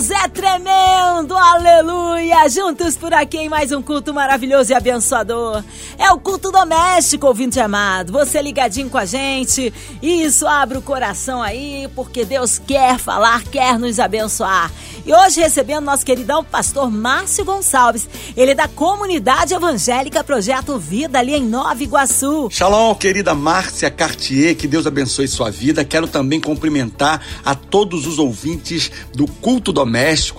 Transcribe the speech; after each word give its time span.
Deus 0.00 0.10
é 0.12 0.28
tremendo, 0.28 1.36
aleluia! 1.36 2.48
Juntos 2.48 2.96
por 2.96 3.12
aqui 3.12 3.36
em 3.36 3.50
mais 3.50 3.70
um 3.70 3.82
culto 3.82 4.14
maravilhoso 4.14 4.72
e 4.72 4.74
abençoador. 4.74 5.62
É 5.98 6.10
o 6.10 6.18
culto 6.18 6.50
doméstico, 6.50 7.26
ouvinte 7.26 7.60
amado. 7.60 8.10
Você 8.10 8.40
ligadinho 8.40 8.88
com 8.88 8.96
a 8.96 9.04
gente. 9.04 9.70
Isso, 10.00 10.46
abre 10.46 10.78
o 10.78 10.82
coração 10.82 11.42
aí, 11.42 11.86
porque 11.94 12.24
Deus 12.24 12.58
quer 12.58 12.98
falar, 12.98 13.42
quer 13.44 13.78
nos 13.78 13.98
abençoar. 13.98 14.72
E 15.04 15.12
hoje 15.12 15.40
recebendo 15.40 15.84
nosso 15.84 16.04
queridão 16.04 16.42
pastor 16.42 16.90
Márcio 16.90 17.44
Gonçalves. 17.44 18.08
Ele 18.34 18.52
é 18.52 18.54
da 18.54 18.68
comunidade 18.68 19.52
evangélica 19.52 20.24
Projeto 20.24 20.78
Vida, 20.78 21.18
ali 21.18 21.34
em 21.34 21.44
Nova 21.44 21.82
Iguaçu. 21.82 22.48
Shalom, 22.50 22.94
querida 22.94 23.34
Márcia 23.34 23.90
Cartier, 23.90 24.56
que 24.56 24.66
Deus 24.66 24.86
abençoe 24.86 25.28
sua 25.28 25.50
vida. 25.50 25.84
Quero 25.84 26.08
também 26.08 26.40
cumprimentar 26.40 27.20
a 27.44 27.54
todos 27.54 28.06
os 28.06 28.18
ouvintes 28.18 28.90
do 29.12 29.26
culto 29.26 29.72
doméstico 29.72 29.89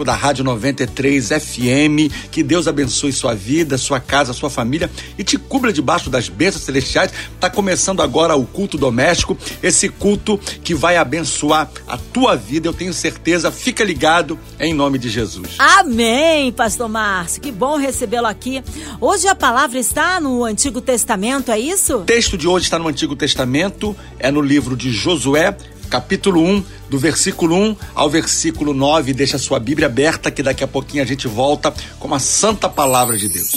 da 0.06 0.16
Rádio 0.16 0.44
93 0.44 1.30
FM. 1.30 2.12
Que 2.32 2.42
Deus 2.42 2.68
abençoe 2.68 3.12
sua 3.12 3.34
vida, 3.34 3.78
sua 3.78 4.00
casa, 4.00 4.34
sua 4.34 4.50
família 4.50 4.90
e 5.18 5.24
te 5.24 5.38
cubra 5.38 5.74
debaixo 5.74 6.10
das 6.10 6.30
bênçãos 6.30 6.64
celestiais. 6.64 7.12
Está 7.36 7.50
começando 7.50 8.02
agora 8.02 8.36
o 8.36 8.46
culto 8.46 8.78
doméstico, 8.78 9.38
esse 9.62 9.90
culto 9.90 10.38
que 10.64 10.74
vai 10.74 10.98
abençoar 10.98 11.70
a 11.88 11.98
tua 11.98 12.36
vida, 12.36 12.68
eu 12.68 12.74
tenho 12.74 12.94
certeza. 12.94 13.52
Fica 13.52 13.84
ligado 13.84 14.40
em 14.60 14.74
nome 14.74 14.98
de 14.98 15.10
Jesus. 15.10 15.56
Amém, 15.60 16.52
pastor 16.52 16.88
Márcio. 16.88 17.42
Que 17.42 17.52
bom 17.52 17.78
recebê-lo 17.78 18.28
aqui. 18.28 18.64
Hoje 19.00 19.28
a 19.28 19.36
palavra 19.36 19.80
está 19.80 20.20
no 20.20 20.44
Antigo 20.44 20.82
Testamento, 20.82 21.52
é 21.52 21.60
isso? 21.60 21.98
O 21.98 22.04
texto 22.04 22.38
de 22.38 22.48
hoje 22.48 22.66
está 22.66 22.80
no 22.80 22.88
Antigo 22.88 23.16
Testamento, 23.16 23.96
é 24.20 24.32
no 24.32 24.42
livro 24.42 24.76
de 24.76 24.92
Josué, 24.92 25.56
capítulo 25.92 26.42
1, 26.42 26.64
do 26.90 26.98
versículo 26.98 27.54
1 27.54 27.76
ao 27.94 28.10
versículo 28.10 28.74
9. 28.74 29.14
Deixa 29.14 29.38
sua 29.38 29.60
Bíblia 29.60 29.88
aberta 29.88 30.32
que 30.32 30.42
daqui 30.42 30.64
a 30.64 30.68
pouquinho 30.68 31.04
a 31.04 31.06
gente 31.06 31.28
volta 31.28 31.74
com 32.00 32.16
a 32.16 32.20
santa 32.20 32.70
palavra 32.70 33.18
de 33.18 33.28
Deus. 33.28 33.52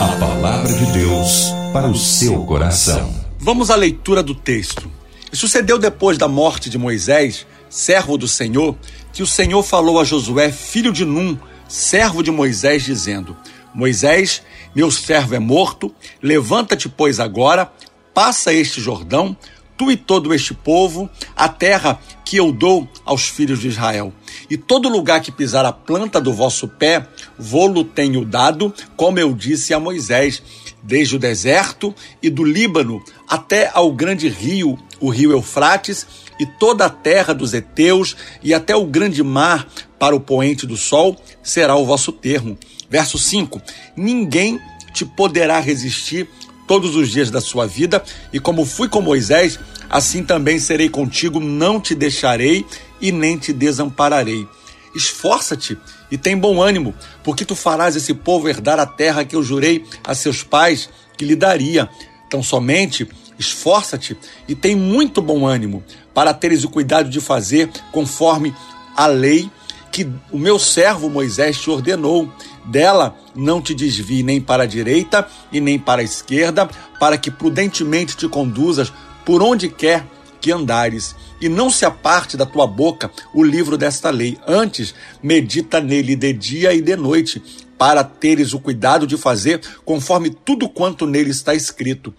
A 0.00 0.16
palavra 0.18 0.72
de 0.72 0.86
Deus 0.92 1.52
para 1.70 1.86
o 1.86 1.94
seu 1.94 2.42
coração. 2.44 3.14
Vamos 3.38 3.70
à 3.70 3.76
leitura 3.76 4.22
do 4.22 4.34
texto. 4.34 4.90
Sucedeu 5.30 5.78
depois 5.78 6.16
da 6.16 6.26
morte 6.26 6.70
de 6.70 6.78
Moisés, 6.78 7.46
servo 7.68 8.16
do 8.16 8.26
Senhor, 8.26 8.74
que 9.12 9.22
o 9.22 9.26
Senhor 9.26 9.62
falou 9.62 10.00
a 10.00 10.04
Josué, 10.04 10.50
filho 10.50 10.90
de 10.90 11.04
Num, 11.04 11.36
servo 11.68 12.22
de 12.22 12.30
Moisés, 12.30 12.82
dizendo: 12.82 13.36
Moisés, 13.74 14.40
meu 14.74 14.90
servo 14.90 15.34
é 15.34 15.38
morto, 15.38 15.94
levanta-te, 16.22 16.88
pois, 16.88 17.20
agora, 17.20 17.70
passa 18.14 18.54
este 18.54 18.80
Jordão, 18.80 19.36
tu 19.78 19.90
e 19.90 19.96
todo 19.96 20.34
este 20.34 20.52
povo, 20.52 21.08
a 21.36 21.48
terra 21.48 22.00
que 22.24 22.36
eu 22.36 22.52
dou 22.52 22.86
aos 23.04 23.28
filhos 23.28 23.60
de 23.60 23.68
Israel. 23.68 24.12
E 24.50 24.56
todo 24.56 24.88
lugar 24.88 25.22
que 25.22 25.32
pisar 25.32 25.64
a 25.64 25.72
planta 25.72 26.20
do 26.20 26.32
vosso 26.32 26.66
pé, 26.66 27.06
vou-lo 27.38 27.84
tenho 27.84 28.24
dado, 28.24 28.74
como 28.96 29.18
eu 29.20 29.32
disse 29.32 29.72
a 29.72 29.80
Moisés, 29.80 30.42
desde 30.82 31.16
o 31.16 31.18
deserto 31.18 31.94
e 32.22 32.28
do 32.28 32.44
Líbano 32.44 33.02
até 33.26 33.70
ao 33.72 33.92
grande 33.92 34.28
rio, 34.28 34.78
o 35.00 35.08
rio 35.08 35.30
Eufrates, 35.30 36.06
e 36.40 36.46
toda 36.46 36.86
a 36.86 36.90
terra 36.90 37.32
dos 37.32 37.54
heteus 37.54 38.16
e 38.42 38.54
até 38.54 38.74
o 38.74 38.84
grande 38.84 39.22
mar 39.22 39.66
para 39.98 40.14
o 40.14 40.20
poente 40.20 40.66
do 40.66 40.76
sol 40.76 41.16
será 41.42 41.76
o 41.76 41.84
vosso 41.84 42.12
termo. 42.12 42.58
Verso 42.88 43.18
5: 43.18 43.60
Ninguém 43.96 44.60
te 44.92 45.04
poderá 45.04 45.60
resistir 45.60 46.28
todos 46.68 46.94
os 46.94 47.10
dias 47.10 47.30
da 47.30 47.40
sua 47.40 47.66
vida, 47.66 48.04
e 48.32 48.38
como 48.38 48.64
fui 48.66 48.88
com 48.88 49.00
Moisés, 49.00 49.58
assim 49.90 50.22
também 50.22 50.60
serei 50.60 50.88
contigo, 50.88 51.40
não 51.40 51.80
te 51.80 51.94
deixarei 51.94 52.64
e 53.00 53.10
nem 53.10 53.38
te 53.38 53.52
desampararei. 53.52 54.46
Esforça-te 54.94 55.78
e 56.10 56.18
tem 56.18 56.36
bom 56.36 56.62
ânimo, 56.62 56.94
porque 57.24 57.44
tu 57.44 57.56
farás 57.56 57.96
esse 57.96 58.12
povo 58.12 58.48
herdar 58.48 58.78
a 58.78 58.86
terra 58.86 59.24
que 59.24 59.34
eu 59.34 59.42
jurei 59.42 59.84
a 60.04 60.14
seus 60.14 60.42
pais 60.42 60.90
que 61.16 61.24
lhe 61.24 61.34
daria. 61.34 61.88
Então 62.26 62.42
somente 62.42 63.08
esforça-te 63.38 64.16
e 64.46 64.54
tem 64.54 64.76
muito 64.76 65.22
bom 65.22 65.46
ânimo, 65.46 65.82
para 66.12 66.34
teres 66.34 66.64
o 66.64 66.68
cuidado 66.68 67.08
de 67.08 67.20
fazer 67.20 67.70
conforme 67.90 68.54
a 68.94 69.06
lei 69.06 69.50
que 69.90 70.08
o 70.30 70.38
meu 70.38 70.58
servo 70.58 71.08
Moisés 71.08 71.58
te 71.58 71.70
ordenou. 71.70 72.30
Dela 72.68 73.16
não 73.34 73.62
te 73.62 73.74
desvie 73.74 74.22
nem 74.22 74.40
para 74.40 74.64
a 74.64 74.66
direita 74.66 75.26
e 75.50 75.58
nem 75.58 75.78
para 75.78 76.02
a 76.02 76.04
esquerda, 76.04 76.68
para 77.00 77.16
que 77.16 77.30
prudentemente 77.30 78.16
te 78.16 78.28
conduzas 78.28 78.92
por 79.24 79.42
onde 79.42 79.68
quer 79.68 80.04
que 80.40 80.52
andares, 80.52 81.16
e 81.40 81.48
não 81.48 81.70
se 81.70 81.84
aparte 81.84 82.36
da 82.36 82.46
tua 82.46 82.66
boca 82.66 83.10
o 83.34 83.42
livro 83.42 83.76
desta 83.76 84.10
lei. 84.10 84.38
Antes, 84.46 84.94
medita 85.22 85.80
nele 85.80 86.14
de 86.14 86.32
dia 86.32 86.72
e 86.72 86.80
de 86.80 86.94
noite, 86.94 87.42
para 87.76 88.04
teres 88.04 88.52
o 88.52 88.60
cuidado 88.60 89.06
de 89.06 89.16
fazer 89.16 89.60
conforme 89.84 90.30
tudo 90.30 90.68
quanto 90.68 91.06
nele 91.06 91.30
está 91.30 91.54
escrito. 91.54 92.12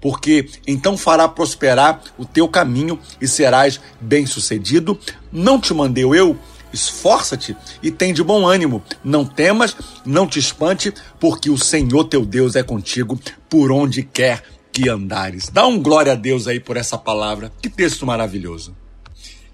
Porque 0.00 0.48
então 0.66 0.96
fará 0.96 1.26
prosperar 1.26 2.00
o 2.18 2.24
teu 2.24 2.46
caminho 2.48 2.98
e 3.20 3.26
serás 3.26 3.80
bem-sucedido. 4.00 4.98
Não 5.32 5.58
te 5.58 5.74
mandei 5.74 6.04
eu? 6.04 6.38
Esforça-te 6.76 7.56
e 7.82 7.90
tem 7.90 8.12
de 8.12 8.22
bom 8.22 8.46
ânimo. 8.46 8.82
Não 9.02 9.24
temas, 9.24 9.74
não 10.04 10.26
te 10.26 10.38
espante, 10.38 10.92
porque 11.18 11.50
o 11.50 11.58
Senhor 11.58 12.04
teu 12.04 12.24
Deus 12.24 12.54
é 12.54 12.62
contigo 12.62 13.18
por 13.48 13.72
onde 13.72 14.02
quer 14.02 14.42
que 14.70 14.88
andares. 14.90 15.48
Dá 15.48 15.66
um 15.66 15.82
glória 15.82 16.12
a 16.12 16.14
Deus 16.14 16.46
aí 16.46 16.60
por 16.60 16.76
essa 16.76 16.98
palavra. 16.98 17.50
Que 17.62 17.70
texto 17.70 18.04
maravilhoso. 18.04 18.76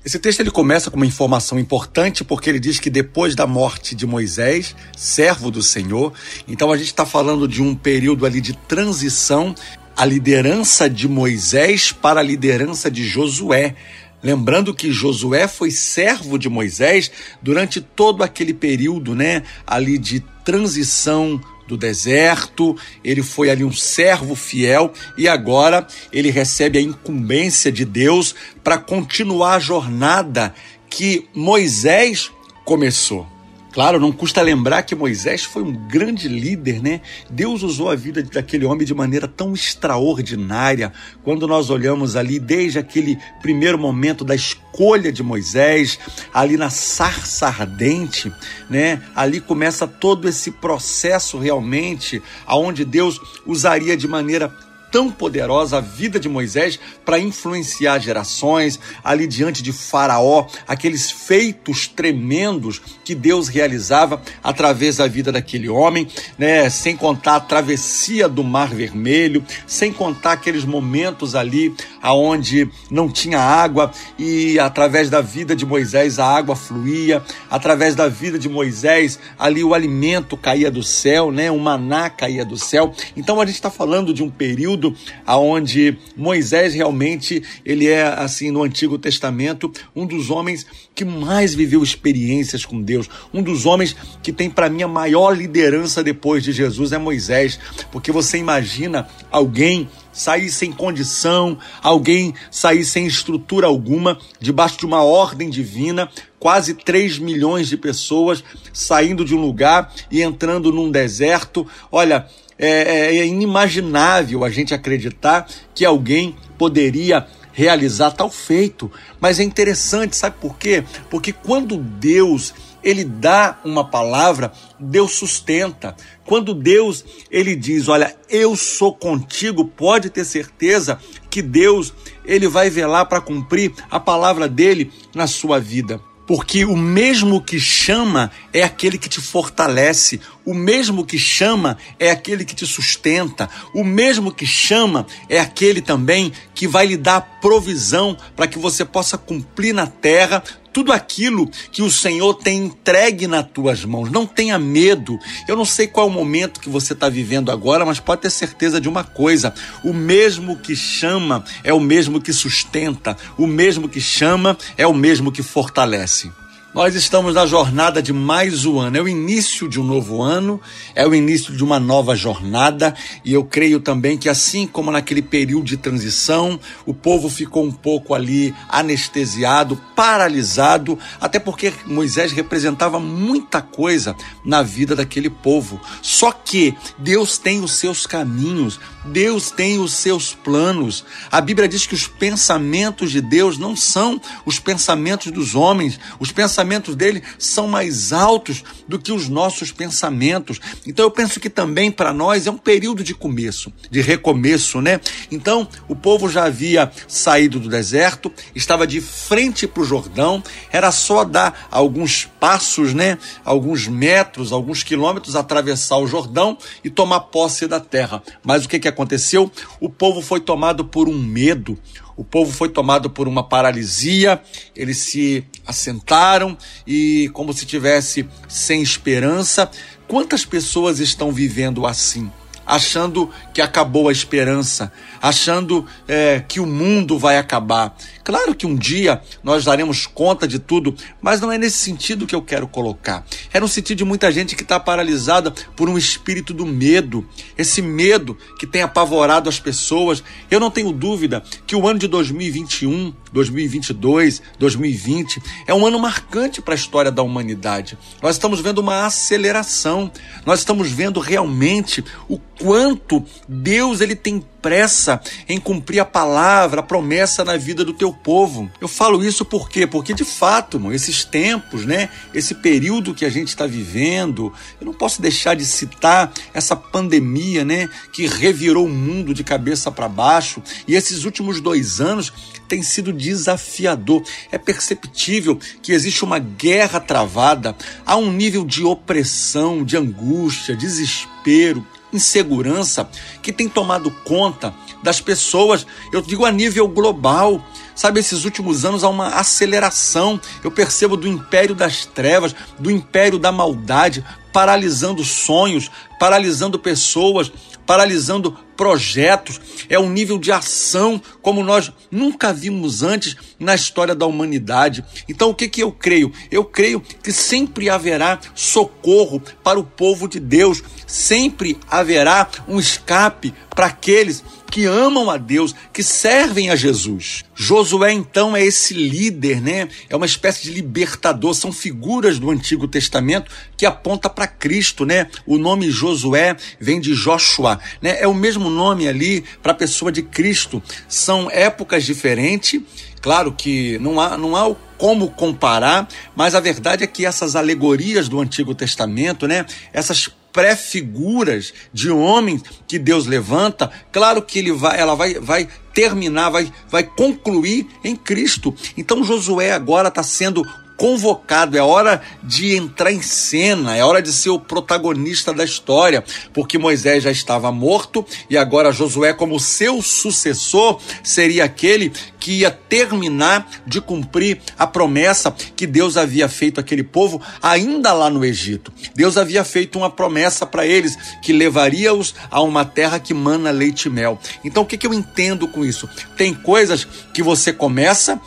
Esse 0.05 0.19
texto 0.19 0.41
ele 0.41 0.50
começa 0.50 0.91
com 0.91 0.97
uma 0.97 1.06
informação 1.06 1.61
importante 1.61 2.25
porque 2.25 2.50
ele 2.50 2.59
diz 2.59 2.81
que 2.81 2.91
depois 2.91 3.37
da 3.37 3.47
morte 3.47 3.94
de 3.94 4.05
Moisés, 4.05 4.75
servo 4.97 5.49
do 5.49 5.62
Senhor, 5.62 6.12
então 6.49 6.72
a 6.72 6.77
gente 6.77 6.88
está 6.88 7.06
falando 7.06 7.47
de 7.47 7.62
um 7.62 7.72
período 7.72 8.27
ali 8.27 8.41
de 8.41 8.53
transição, 8.53 9.55
a 9.97 10.05
liderança 10.05 10.91
de 10.91 11.06
Moisés 11.06 11.93
para 11.93 12.19
a 12.19 12.22
liderança 12.22 12.91
de 12.91 13.06
Josué. 13.06 13.77
Lembrando 14.22 14.75
que 14.75 14.93
Josué 14.93 15.49
foi 15.49 15.71
servo 15.71 16.38
de 16.38 16.49
Moisés 16.49 17.10
durante 17.43 17.81
todo 17.81 18.22
aquele 18.22 18.55
período, 18.55 19.15
né, 19.15 19.43
ali 19.66 19.99
de 19.99 20.21
transição 20.44 21.41
do 21.66 21.77
deserto, 21.77 22.77
ele 23.03 23.22
foi 23.22 23.49
ali 23.49 23.65
um 23.65 23.72
servo 23.72 24.34
fiel 24.34 24.93
e 25.16 25.27
agora 25.27 25.87
ele 26.12 26.31
recebe 26.31 26.78
a 26.78 26.82
incumbência 26.82 27.72
de 27.72 27.84
Deus 27.84 28.34
para 28.62 28.78
continuar 28.78 29.55
a 29.55 29.61
jornada 29.61 30.55
que 30.91 31.27
Moisés 31.34 32.31
começou. 32.65 33.31
Claro, 33.72 33.99
não 33.99 34.12
custa 34.12 34.43
lembrar 34.43 34.83
que 34.83 34.94
Moisés 34.94 35.44
foi 35.44 35.62
um 35.62 35.72
grande 35.72 36.28
líder, 36.28 36.83
né? 36.83 37.00
Deus 37.31 37.62
usou 37.62 37.91
a 37.91 37.97
vida 37.97 38.22
daquele 38.22 38.66
homem 38.66 38.87
de 38.87 38.93
maneira 38.93 39.27
tão 39.27 39.55
extraordinária. 39.55 40.93
Quando 41.25 41.49
nós 41.49 41.71
olhamos 41.71 42.15
ali, 42.15 42.38
desde 42.38 42.78
aquele 42.78 43.19
primeiro 43.41 43.78
momento 43.78 44.27
da 44.27 44.34
escolha 44.34 45.11
de 45.11 45.22
Moisés, 45.22 45.99
ali 46.34 46.59
na 46.59 46.69
sarça 46.69 47.47
ardente, 47.47 48.31
né? 48.69 49.00
Ali 49.16 49.41
começa 49.41 49.87
todo 49.87 50.28
esse 50.28 50.50
processo 50.50 51.38
realmente, 51.38 52.22
aonde 52.47 52.84
Deus 52.84 53.19
usaria 53.47 53.97
de 53.97 54.06
maneira 54.06 54.55
tão 54.93 55.11
poderosa 55.11 55.79
a 55.79 55.81
vida 55.81 56.21
de 56.21 56.29
Moisés 56.29 56.79
para 57.03 57.19
influenciar 57.19 57.99
gerações, 57.99 58.79
ali 59.03 59.27
diante 59.27 59.63
de 59.63 59.73
Faraó, 59.73 60.47
aqueles 60.69 61.11
feitos 61.11 61.89
tremendos 61.89 62.81
que 63.03 63.15
Deus 63.15 63.49
realizava 63.49 64.21
através 64.45 64.99
da 64.99 65.09
vida 65.09 65.33
daquele 65.33 65.69
homem, 65.69 66.06
né? 66.39 66.69
sem 66.69 66.94
contar 66.94 67.37
a 67.37 67.41
travessia 67.41 68.29
do 68.29 68.44
Mar 68.44 68.69
Vermelho, 68.69 69.43
sem 69.67 69.91
contar 69.91 70.33
aqueles 70.33 70.65
momentos 70.65 71.35
ali 71.35 71.75
aonde 72.03 72.69
não 72.91 73.09
tinha 73.09 73.41
água 73.41 73.91
e 74.19 74.59
através 74.59 75.09
da 75.09 75.23
vida 75.23 75.56
de 75.56 75.65
Moisés 75.65 76.19
a 76.19 76.27
água 76.27 76.55
fluía, 76.55 77.23
através 77.50 77.95
da 77.95 78.09
vida 78.09 78.38
de 78.38 78.49
Moisés 78.49 79.19
ali 79.38 79.65
o 79.65 79.73
alimento 79.73 80.37
caía 80.37 80.71
do 80.71 80.83
céu, 80.83 81.33
né? 81.33 81.50
o 81.50 81.59
maná 81.59 82.11
caía 82.11 82.45
do 82.45 82.59
céu. 82.59 82.93
Então 83.17 83.41
a 83.41 83.47
gente 83.47 83.55
está 83.55 83.71
falando 83.71 84.12
de 84.12 84.23
um 84.23 84.29
período 84.29 84.81
período 84.82 84.96
aonde 85.25 85.96
Moisés 86.17 86.75
realmente 86.75 87.43
ele 87.64 87.88
é 87.88 88.02
assim 88.02 88.50
no 88.50 88.62
Antigo 88.64 88.99
Testamento 88.99 89.73
um 89.94 90.05
dos 90.05 90.31
homens 90.31 90.67
que 90.94 91.05
mais 91.05 91.55
viveu 91.55 91.82
experiências 91.82 92.64
com 92.64 92.82
Deus, 92.82 93.08
um 93.32 93.43
dos 93.43 93.64
homens 93.64 93.94
que 94.23 94.32
tem 94.32 94.50
para 94.50 94.69
mim 94.69 94.82
a 94.82 94.88
maior 94.88 95.37
liderança 95.37 96.02
depois 96.02 96.43
de 96.43 96.52
Jesus 96.52 96.93
é 96.93 96.99
Moisés, 96.99 97.58
porque 97.90 98.11
você 98.11 98.38
imagina 98.38 99.08
alguém 99.31 99.88
sair 100.12 100.50
sem 100.50 100.70
condição, 100.70 101.56
alguém 101.82 102.35
sair 102.50 102.85
sem 102.85 103.06
estrutura 103.06 103.67
alguma, 103.67 104.19
debaixo 104.38 104.78
de 104.78 104.87
uma 104.87 105.02
ordem 105.02 105.49
divina, 105.49 106.11
quase 106.38 106.75
3 106.75 107.19
milhões 107.19 107.69
de 107.69 107.76
pessoas 107.76 108.44
saindo 108.73 109.25
de 109.25 109.35
um 109.35 109.40
lugar 109.40 109.93
e 110.11 110.23
entrando 110.23 110.70
num 110.70 110.90
deserto. 110.90 111.67
Olha, 111.90 112.26
é, 112.62 113.17
é, 113.17 113.19
é 113.19 113.26
inimaginável 113.26 114.44
a 114.44 114.49
gente 114.49 114.73
acreditar 114.73 115.49
que 115.75 115.85
alguém 115.85 116.37
poderia 116.56 117.26
realizar 117.53 118.12
tal 118.12 118.31
feito. 118.31 118.91
Mas 119.20 119.41
é 119.41 119.43
interessante, 119.43 120.17
sabe 120.17 120.37
por 120.41 120.56
quê? 120.56 120.85
Porque 121.11 121.32
quando 121.32 121.76
Deus 121.76 122.55
ele 122.82 123.05
dá 123.05 123.59
uma 123.64 123.88
palavra, 123.88 124.53
Deus 124.79 125.12
sustenta. 125.12 125.94
Quando 126.25 126.55
Deus 126.55 127.05
ele 127.31 127.55
diz, 127.55 127.88
olha, 127.88 128.17
eu 128.29 128.56
sou 128.56 128.94
contigo, 128.94 129.64
pode 129.64 130.09
ter 130.09 130.25
certeza 130.25 130.99
que 131.29 131.43
Deus 131.43 131.93
ele 132.25 132.49
vai 132.49 132.70
velar 132.70 133.06
para 133.06 133.20
cumprir 133.20 133.73
a 133.91 134.00
palavra 134.00 134.49
dele 134.49 134.91
na 135.14 135.26
sua 135.26 135.61
vida. 135.61 136.00
Porque 136.27 136.65
o 136.65 136.77
mesmo 136.77 137.43
que 137.43 137.59
chama 137.59 138.31
é 138.53 138.63
aquele 138.63 138.97
que 138.97 139.09
te 139.09 139.21
fortalece, 139.21 140.21
o 140.45 140.55
mesmo 140.55 141.05
que 141.05 141.19
chama 141.19 141.77
é 141.99 142.11
aquele 142.11 142.45
que 142.45 142.55
te 142.55 142.67
sustenta, 142.67 143.51
o 143.75 143.83
mesmo 143.85 144.33
que 144.33 144.47
chama 144.47 145.07
é 145.29 145.41
aquele 145.41 145.81
também 145.81 146.33
que 146.55 146.67
vai 146.67 146.87
lhe 146.87 146.97
dar 146.97 147.41
provisão 147.41 148.17
para 148.37 148.47
que 148.47 148.59
você 148.59 148.85
possa 148.85 149.19
cumprir 149.19 149.75
na 149.75 149.87
terra 149.87 150.43
tudo 150.73 150.93
aquilo 150.93 151.49
que 151.71 151.83
o 151.83 151.91
Senhor 151.91 152.35
tem 152.35 152.65
entregue 152.67 153.27
nas 153.27 153.47
tuas 153.49 153.85
mãos. 153.85 154.11
Não 154.11 154.27
tenha 154.27 154.59
medo. 154.59 155.19
Eu 155.47 155.57
não 155.57 155.65
sei 155.65 155.87
qual 155.87 156.07
é 156.07 156.11
o 156.11 156.13
momento 156.13 156.61
que 156.61 156.69
você 156.69 156.93
está 156.93 157.09
vivendo 157.09 157.51
agora, 157.51 157.85
mas 157.85 158.01
pode 158.01 158.23
ter 158.23 158.31
certeza 158.31 158.81
de 158.81 158.89
uma 158.89 159.05
coisa: 159.05 159.55
o 159.85 159.93
mesmo 159.93 160.57
que 160.57 160.75
chama 160.75 161.45
é 161.63 161.73
o 161.73 161.81
mesmo 161.81 162.21
que 162.21 162.33
sustenta, 162.33 163.17
o 163.37 163.47
mesmo 163.47 163.89
que 163.89 164.01
chama 164.01 164.57
é 164.77 164.87
o 164.87 164.95
mesmo 164.95 165.31
que 165.31 165.43
fortalece. 165.43 166.31
Nós 166.75 166.95
estamos 166.95 167.35
na 167.35 167.45
jornada 167.45 168.03
de 168.03 168.15
mais 168.15 168.65
um 168.65 168.81
ano, 168.81 168.97
é 168.97 169.03
o 169.03 169.07
início 169.07 169.69
de 169.69 169.79
um 169.79 169.85
novo 169.85 170.23
ano, 170.23 170.59
é 170.95 171.07
o 171.07 171.15
início 171.15 171.55
de 171.55 171.63
uma 171.63 171.79
nova 171.79 172.17
jornada, 172.17 172.95
e 173.23 173.31
eu 173.31 173.45
creio 173.45 173.79
também 173.79 174.17
que, 174.17 174.27
assim 174.27 174.67
como 174.67 174.91
naquele 174.91 175.21
período 175.21 175.67
de 175.67 175.77
transição, 175.77 176.59
o 176.87 176.95
povo 176.95 177.29
ficou 177.29 177.63
um 177.63 177.71
pouco 177.71 178.15
ali 178.15 178.55
anestesiado, 178.71 179.79
paralisado, 179.95 180.99
até 181.21 181.39
porque 181.39 181.75
Moisés 181.85 182.33
representava 182.33 182.99
muita 182.99 183.61
coisa 183.61 184.17
na 184.43 184.63
vida 184.63 184.97
daquele 184.97 185.29
povo. 185.29 185.79
Só 186.01 186.33
que 186.33 186.75
Deus 186.97 187.37
tem 187.37 187.63
os 187.63 187.73
seus 187.73 188.07
caminhos, 188.07 188.81
Deus 189.04 189.50
tem 189.50 189.78
os 189.78 189.94
seus 189.94 190.34
planos. 190.34 191.04
A 191.31 191.40
Bíblia 191.40 191.69
diz 191.69 191.87
que 191.87 191.94
os 191.94 192.06
pensamentos 192.06 193.10
de 193.10 193.20
Deus 193.20 193.58
não 193.58 193.75
são 193.75 194.20
os 194.46 194.58
pensamentos 194.58 195.32
dos 195.32 195.54
homens, 195.54 195.99
os 196.19 196.31
pensamentos 196.31 196.94
dele 196.94 197.22
são 197.38 197.66
mais 197.66 198.12
altos 198.12 198.62
do 198.87 198.99
que 198.99 199.12
os 199.12 199.28
nossos 199.28 199.72
pensamentos. 199.72 200.60
Então 200.87 201.04
eu 201.04 201.10
penso 201.10 201.40
que 201.40 201.50
também 201.50 201.90
para 201.90 202.12
nós 202.12 202.46
é 202.46 202.50
um 202.50 202.58
período 202.58 203.02
de 203.02 203.14
começo, 203.14 203.72
de 203.90 204.00
recomeço, 204.00 204.81
né? 204.81 205.00
Então 205.31 205.69
o 205.88 205.96
povo 205.96 206.28
já 206.28 206.44
havia 206.44 206.90
saído 207.08 207.58
do 207.58 207.69
deserto, 207.69 208.32
estava 208.54 208.87
de 208.87 209.00
frente 209.00 209.66
para 209.66 209.82
o 209.82 209.87
Jordão, 209.87 210.43
era 210.70 210.90
só 210.93 211.25
dar 211.25 211.69
alguns 211.70 212.25
passos, 212.38 212.94
né? 212.94 213.19
Alguns 213.44 213.88
metros, 213.88 214.52
alguns 214.52 214.82
quilômetros, 214.82 215.37
atravessar 215.37 215.99
o 215.99 216.06
Jordão 216.06 216.56
e 216.84 216.90
tomar 216.90 217.20
posse 217.20 217.66
da 217.66 217.81
terra. 217.81 218.22
Mas 218.44 218.64
o 218.64 218.69
que, 218.69 218.78
que 218.78 218.92
aconteceu? 218.93 219.50
O 219.81 219.89
povo 219.89 220.21
foi 220.21 220.41
tomado 220.41 220.85
por 220.85 221.09
um 221.09 221.19
medo, 221.19 221.79
o 222.17 222.25
povo 222.25 222.53
foi 222.53 222.69
tomado 222.69 223.11
por 223.11 223.27
uma 223.27 223.43
paralisia, 223.43 224.41
eles 224.77 224.99
se 224.99 225.44
assentaram 225.67 226.56
e, 226.87 227.31
como 227.33 227.53
se 227.53 227.67
tivesse 227.67 228.27
sem 228.49 228.83
esperança. 228.83 229.71
Quantas 230.06 230.44
pessoas 230.44 231.00
estão 231.00 231.33
vivendo 231.33 231.87
assim? 231.87 232.31
achando 232.67 233.29
que 233.53 233.61
acabou 233.61 234.09
a 234.09 234.12
esperança, 234.12 234.93
achando 235.21 235.87
é, 236.06 236.41
que 236.41 236.61
o 236.61 236.67
mundo 236.67 237.19
vai 237.19 237.37
acabar. 237.37 237.95
Claro 238.25 238.55
que 238.55 238.67
um 238.67 238.77
dia 238.77 239.21
nós 239.43 239.65
daremos 239.65 240.07
conta 240.07 240.47
de 240.47 240.59
tudo, 240.59 240.95
mas 241.21 241.41
não 241.41 241.51
é 241.51 241.59
nesse 241.59 241.79
sentido 241.79 242.27
que 242.27 242.35
eu 242.35 242.43
quero 242.43 242.69
colocar. 242.69 243.25
É 243.53 243.59
no 243.59 243.69
sentido 243.69 243.99
de 243.99 244.05
muita 244.05 244.31
gente 244.31 244.55
que 244.55 244.63
está 244.63 244.79
paralisada 244.79 245.51
por 245.77 245.89
um 245.89 245.99
espírito 245.99 246.55
do 246.55 246.65
medo, 246.65 247.27
esse 247.57 247.83
medo 247.83 248.37
que 248.59 248.67
tem 248.67 248.83
apavorado 248.83 249.49
as 249.49 249.59
pessoas. 249.59 250.23
Eu 250.51 250.61
não 250.61 250.71
tenho 250.71 250.93
dúvida 250.93 251.43
que 251.67 251.75
o 251.75 251.87
ano 251.89 251.99
de 251.99 252.07
2021, 252.07 253.13
2022, 253.33 254.43
2020 254.59 255.43
é 255.67 255.75
um 255.75 255.87
ano 255.87 255.99
marcante 255.99 256.61
para 256.61 256.75
a 256.75 256.77
história 256.77 257.11
da 257.11 257.23
humanidade. 257.23 257.99
Nós 258.23 258.37
estamos 258.37 258.61
vendo 258.61 258.79
uma 258.79 259.07
aceleração, 259.07 260.11
nós 260.47 260.61
estamos 260.61 260.91
vendo 260.91 261.21
realmente 261.21 262.05
o 262.29 262.39
quanto 262.39 263.25
Deus 263.49 264.01
ele 264.01 264.15
tem 264.15 264.45
pressa 264.62 265.20
em 265.49 265.59
cumprir 265.59 265.99
a 265.99 266.05
palavra, 266.05 266.81
a 266.81 266.85
promessa 266.85 267.44
na 267.44 267.56
vida 267.56 267.85
do 267.85 267.93
teu 267.93 268.12
povo. 268.12 268.70
Eu 268.81 268.87
falo 268.87 269.23
isso 269.25 269.44
por 269.44 269.69
quê? 269.69 269.87
Porque 269.87 270.14
de 270.14 270.25
fato, 270.25 270.81
esses 270.93 271.25
tempos, 271.25 271.85
né, 271.85 272.09
esse 272.32 272.55
período 272.55 273.12
que 273.12 273.25
a 273.25 273.29
gente 273.29 273.49
está 273.49 273.67
vivendo, 273.67 274.53
eu 274.81 274.87
não 274.87 274.94
posso 274.94 275.20
deixar 275.20 275.55
de 275.55 275.67
citar 275.67 276.32
essa 276.55 276.76
pandemia, 276.76 277.64
né, 277.64 277.91
que 278.12 278.26
revirou 278.26 278.87
o 278.87 278.88
mundo 278.88 279.35
de 279.35 279.43
cabeça 279.43 279.91
para 279.91 280.09
baixo. 280.09 280.62
E 280.87 280.94
esses 280.94 281.25
últimos 281.25 281.61
dois 281.61 282.00
anos 282.00 282.32
tem 282.69 282.82
sido 282.82 283.12
desafiador. 283.12 284.23
É 284.50 284.59
perceptível 284.59 285.59
que 285.82 285.93
existe 285.93 286.25
uma 286.25 286.38
guerra 286.38 287.00
travada, 287.00 287.76
há 288.06 288.17
um 288.17 288.32
nível 288.32 288.64
de 288.64 288.85
opressão, 288.85 289.85
de 289.85 289.97
angústia, 289.97 290.76
desespero, 290.76 291.85
insegurança 292.12 293.09
que 293.41 293.53
tem 293.53 293.69
tomado 293.69 294.11
conta 294.25 294.75
das 295.03 295.20
pessoas, 295.20 295.87
eu 296.12 296.23
digo 296.23 296.44
a 296.44 296.53
nível 296.53 296.87
global. 296.88 297.64
Sabe, 297.94 298.20
esses 298.20 298.44
últimos 298.44 298.85
anos 298.85 299.05
há 299.05 299.09
uma 299.09 299.29
aceleração, 299.29 300.41
eu 300.64 300.70
percebo 300.70 301.17
do 301.17 301.29
império 301.29 301.75
das 301.75 302.06
trevas, 302.06 302.55
do 302.79 302.91
império 302.91 303.38
da 303.38 303.53
maldade, 303.53 304.25
paralisando 304.53 305.25
sonhos, 305.25 305.91
paralisando 306.19 306.79
pessoas, 306.79 307.53
paralisando 307.87 308.56
projetos, 308.82 309.61
é 309.88 309.96
um 309.96 310.11
nível 310.11 310.40
de 310.40 310.50
ação 310.50 311.23
como 311.40 311.62
nós 311.62 311.93
nunca 312.11 312.52
vimos 312.52 313.05
antes 313.05 313.37
na 313.56 313.76
história 313.76 314.12
da 314.12 314.26
humanidade. 314.26 315.05
Então, 315.29 315.50
o 315.50 315.55
que, 315.55 315.69
que 315.69 315.84
eu 315.84 315.93
creio? 315.93 316.32
Eu 316.50 316.64
creio 316.64 317.00
que 317.00 317.31
sempre 317.31 317.88
haverá 317.88 318.40
socorro 318.56 319.40
para 319.62 319.79
o 319.79 319.84
povo 319.84 320.26
de 320.26 320.40
Deus, 320.40 320.83
sempre 321.07 321.78
haverá 321.88 322.49
um 322.66 322.80
escape 322.80 323.54
para 323.71 323.87
aqueles 323.87 324.42
que 324.73 324.87
amam 324.87 325.30
a 325.30 325.37
Deus, 325.37 325.75
que 325.92 326.02
servem 326.02 326.71
a 326.71 326.76
Jesus. 326.76 327.45
Josué, 327.54 328.11
então, 328.11 328.57
é 328.57 328.64
esse 328.64 328.95
líder, 328.95 329.61
né? 329.61 329.87
É 330.09 330.16
uma 330.16 330.25
espécie 330.25 330.62
de 330.62 330.71
libertador, 330.71 331.52
são 331.52 331.71
figuras 331.71 332.38
do 332.38 332.50
Antigo 332.50 332.88
Testamento 332.88 333.50
que 333.76 333.85
aponta 333.85 334.30
para 334.30 334.47
Cristo, 334.47 335.04
né? 335.04 335.26
O 335.45 335.59
nome 335.59 335.90
Josué 335.90 336.57
vem 336.80 337.02
de 337.02 337.14
Joshua, 337.14 337.78
né? 338.00 338.16
É 338.18 338.26
o 338.26 338.33
mesmo 338.33 338.71
nome 338.73 339.07
ali 339.07 339.45
para 339.62 339.73
a 339.73 339.76
pessoa 339.76 340.11
de 340.11 340.23
Cristo. 340.23 340.83
São 341.09 341.50
épocas 341.50 342.05
diferentes, 342.05 342.81
claro 343.21 343.52
que 343.52 343.99
não 343.99 344.21
há, 344.21 344.37
não 344.37 344.57
há 344.57 344.75
como 344.99 345.31
comparar, 345.31 346.09
mas 346.35 346.55
a 346.55 346.61
verdade 346.61 347.05
é 347.05 347.07
que 347.07 347.26
essas 347.26 347.55
alegorias 347.55 348.29
do 348.29 348.41
Antigo 348.41 348.75
Testamento, 348.75 349.47
né? 349.47 349.67
Essas 349.93 350.29
pré-figuras 350.52 351.73
de 351.93 352.11
homens 352.11 352.62
que 352.87 352.99
Deus 352.99 353.26
levanta, 353.26 353.91
claro 354.12 354.43
que 354.43 354.59
ele 354.59 354.73
vai, 354.73 355.00
ela 355.00 355.14
vai, 355.14 355.35
vai 355.35 355.69
terminar, 355.95 356.50
vai, 356.50 356.71
vai 356.88 357.02
concluir 357.02 357.87
em 358.05 358.14
Cristo. 358.14 358.75
Então 358.97 359.25
Josué 359.25 359.73
agora 359.73 360.09
está 360.09 360.23
sendo 360.23 360.67
convocado, 361.02 361.76
é 361.76 361.82
hora 361.82 362.23
de 362.44 362.76
entrar 362.76 363.11
em 363.11 363.21
cena, 363.21 363.97
é 363.97 364.04
hora 364.04 364.23
de 364.23 364.32
ser 364.32 364.50
o 364.50 364.61
protagonista 364.61 365.52
da 365.52 365.64
história, 365.64 366.23
porque 366.54 366.78
Moisés 366.78 367.25
já 367.25 367.30
estava 367.32 367.73
morto 367.73 368.25
e 368.49 368.56
agora 368.56 368.92
Josué, 368.92 369.32
como 369.32 369.59
seu 369.59 370.00
sucessor, 370.00 371.00
seria 371.21 371.64
aquele 371.64 372.12
que 372.38 372.61
ia 372.61 372.71
terminar 372.71 373.68
de 373.85 374.00
cumprir 374.00 374.61
a 374.78 374.87
promessa 374.87 375.52
que 375.75 375.88
Deus 375.88 376.16
havia 376.16 376.49
feito 376.49 376.78
àquele 376.78 377.02
povo 377.02 377.42
ainda 377.61 378.12
lá 378.12 378.30
no 378.30 378.44
Egito. 378.44 378.92
Deus 379.12 379.37
havia 379.37 379.64
feito 379.64 379.99
uma 379.99 380.09
promessa 380.09 380.64
para 380.64 380.87
eles 380.87 381.18
que 381.42 381.52
levaria-os 381.52 382.32
a 382.49 382.62
uma 382.62 382.85
terra 382.85 383.18
que 383.18 383.35
mana 383.35 383.73
leite 383.73 384.04
e 384.06 384.09
mel. 384.09 384.38
Então 384.62 384.85
o 384.85 384.87
que, 384.87 384.97
que 384.97 385.09
eu 385.09 385.12
entendo 385.12 385.66
com 385.66 385.85
isso? 385.85 386.09
Tem 386.37 386.54
coisas 386.54 387.04
que 387.35 387.42
você 387.42 387.73
começa, 387.73 388.40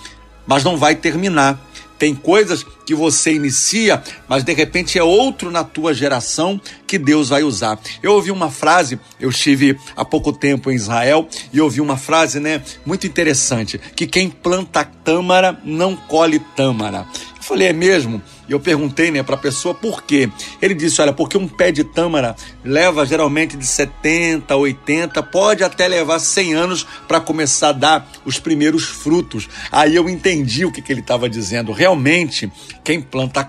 mas 0.47 0.63
não 0.63 0.77
vai 0.77 0.95
terminar. 0.95 1.59
Tem 1.97 2.13
coisas 2.13 2.65
que 2.85 2.93
você 2.93 3.33
inicia, 3.33 4.03
mas 4.27 4.43
de 4.43 4.53
repente 4.53 4.99
é 4.99 5.03
outro 5.03 5.49
na 5.49 5.63
tua 5.63 5.93
geração 5.93 6.59
que 6.85 6.97
Deus 6.97 7.29
vai 7.29 7.43
usar. 7.43 7.79
Eu 8.03 8.13
ouvi 8.13 8.31
uma 8.31 8.51
frase, 8.51 8.99
eu 9.19 9.29
estive 9.29 9.77
há 9.95 10.03
pouco 10.03 10.31
tempo 10.31 10.71
em 10.71 10.75
Israel 10.75 11.27
e 11.51 11.61
ouvi 11.61 11.81
uma 11.81 11.97
frase, 11.97 12.39
né, 12.39 12.61
muito 12.85 13.07
interessante, 13.07 13.79
que 13.95 14.05
quem 14.05 14.29
planta 14.29 14.83
tâmara 14.83 15.59
não 15.63 15.95
colhe 15.95 16.39
tâmara. 16.39 17.05
Eu 17.37 17.43
falei, 17.43 17.69
é 17.69 17.73
mesmo? 17.73 18.21
E 18.47 18.51
eu 18.51 18.59
perguntei 18.59 19.11
né, 19.11 19.23
para 19.23 19.35
a 19.35 19.39
pessoa 19.39 19.73
por 19.73 20.03
quê. 20.03 20.29
Ele 20.61 20.73
disse: 20.73 21.01
olha, 21.01 21.13
porque 21.13 21.37
um 21.37 21.47
pé 21.47 21.71
de 21.71 21.83
tâmara 21.83 22.35
leva 22.63 23.05
geralmente 23.05 23.57
de 23.57 23.65
70, 23.65 24.55
80, 24.55 25.23
pode 25.23 25.63
até 25.63 25.87
levar 25.87 26.19
100 26.19 26.53
anos 26.53 26.87
para 27.07 27.19
começar 27.19 27.69
a 27.69 27.73
dar 27.73 28.11
os 28.25 28.39
primeiros 28.39 28.85
frutos. 28.85 29.47
Aí 29.71 29.95
eu 29.95 30.09
entendi 30.09 30.65
o 30.65 30.71
que, 30.71 30.81
que 30.81 30.91
ele 30.91 31.01
estava 31.01 31.29
dizendo. 31.29 31.71
Realmente, 31.71 32.51
quem 32.83 33.01
planta 33.01 33.43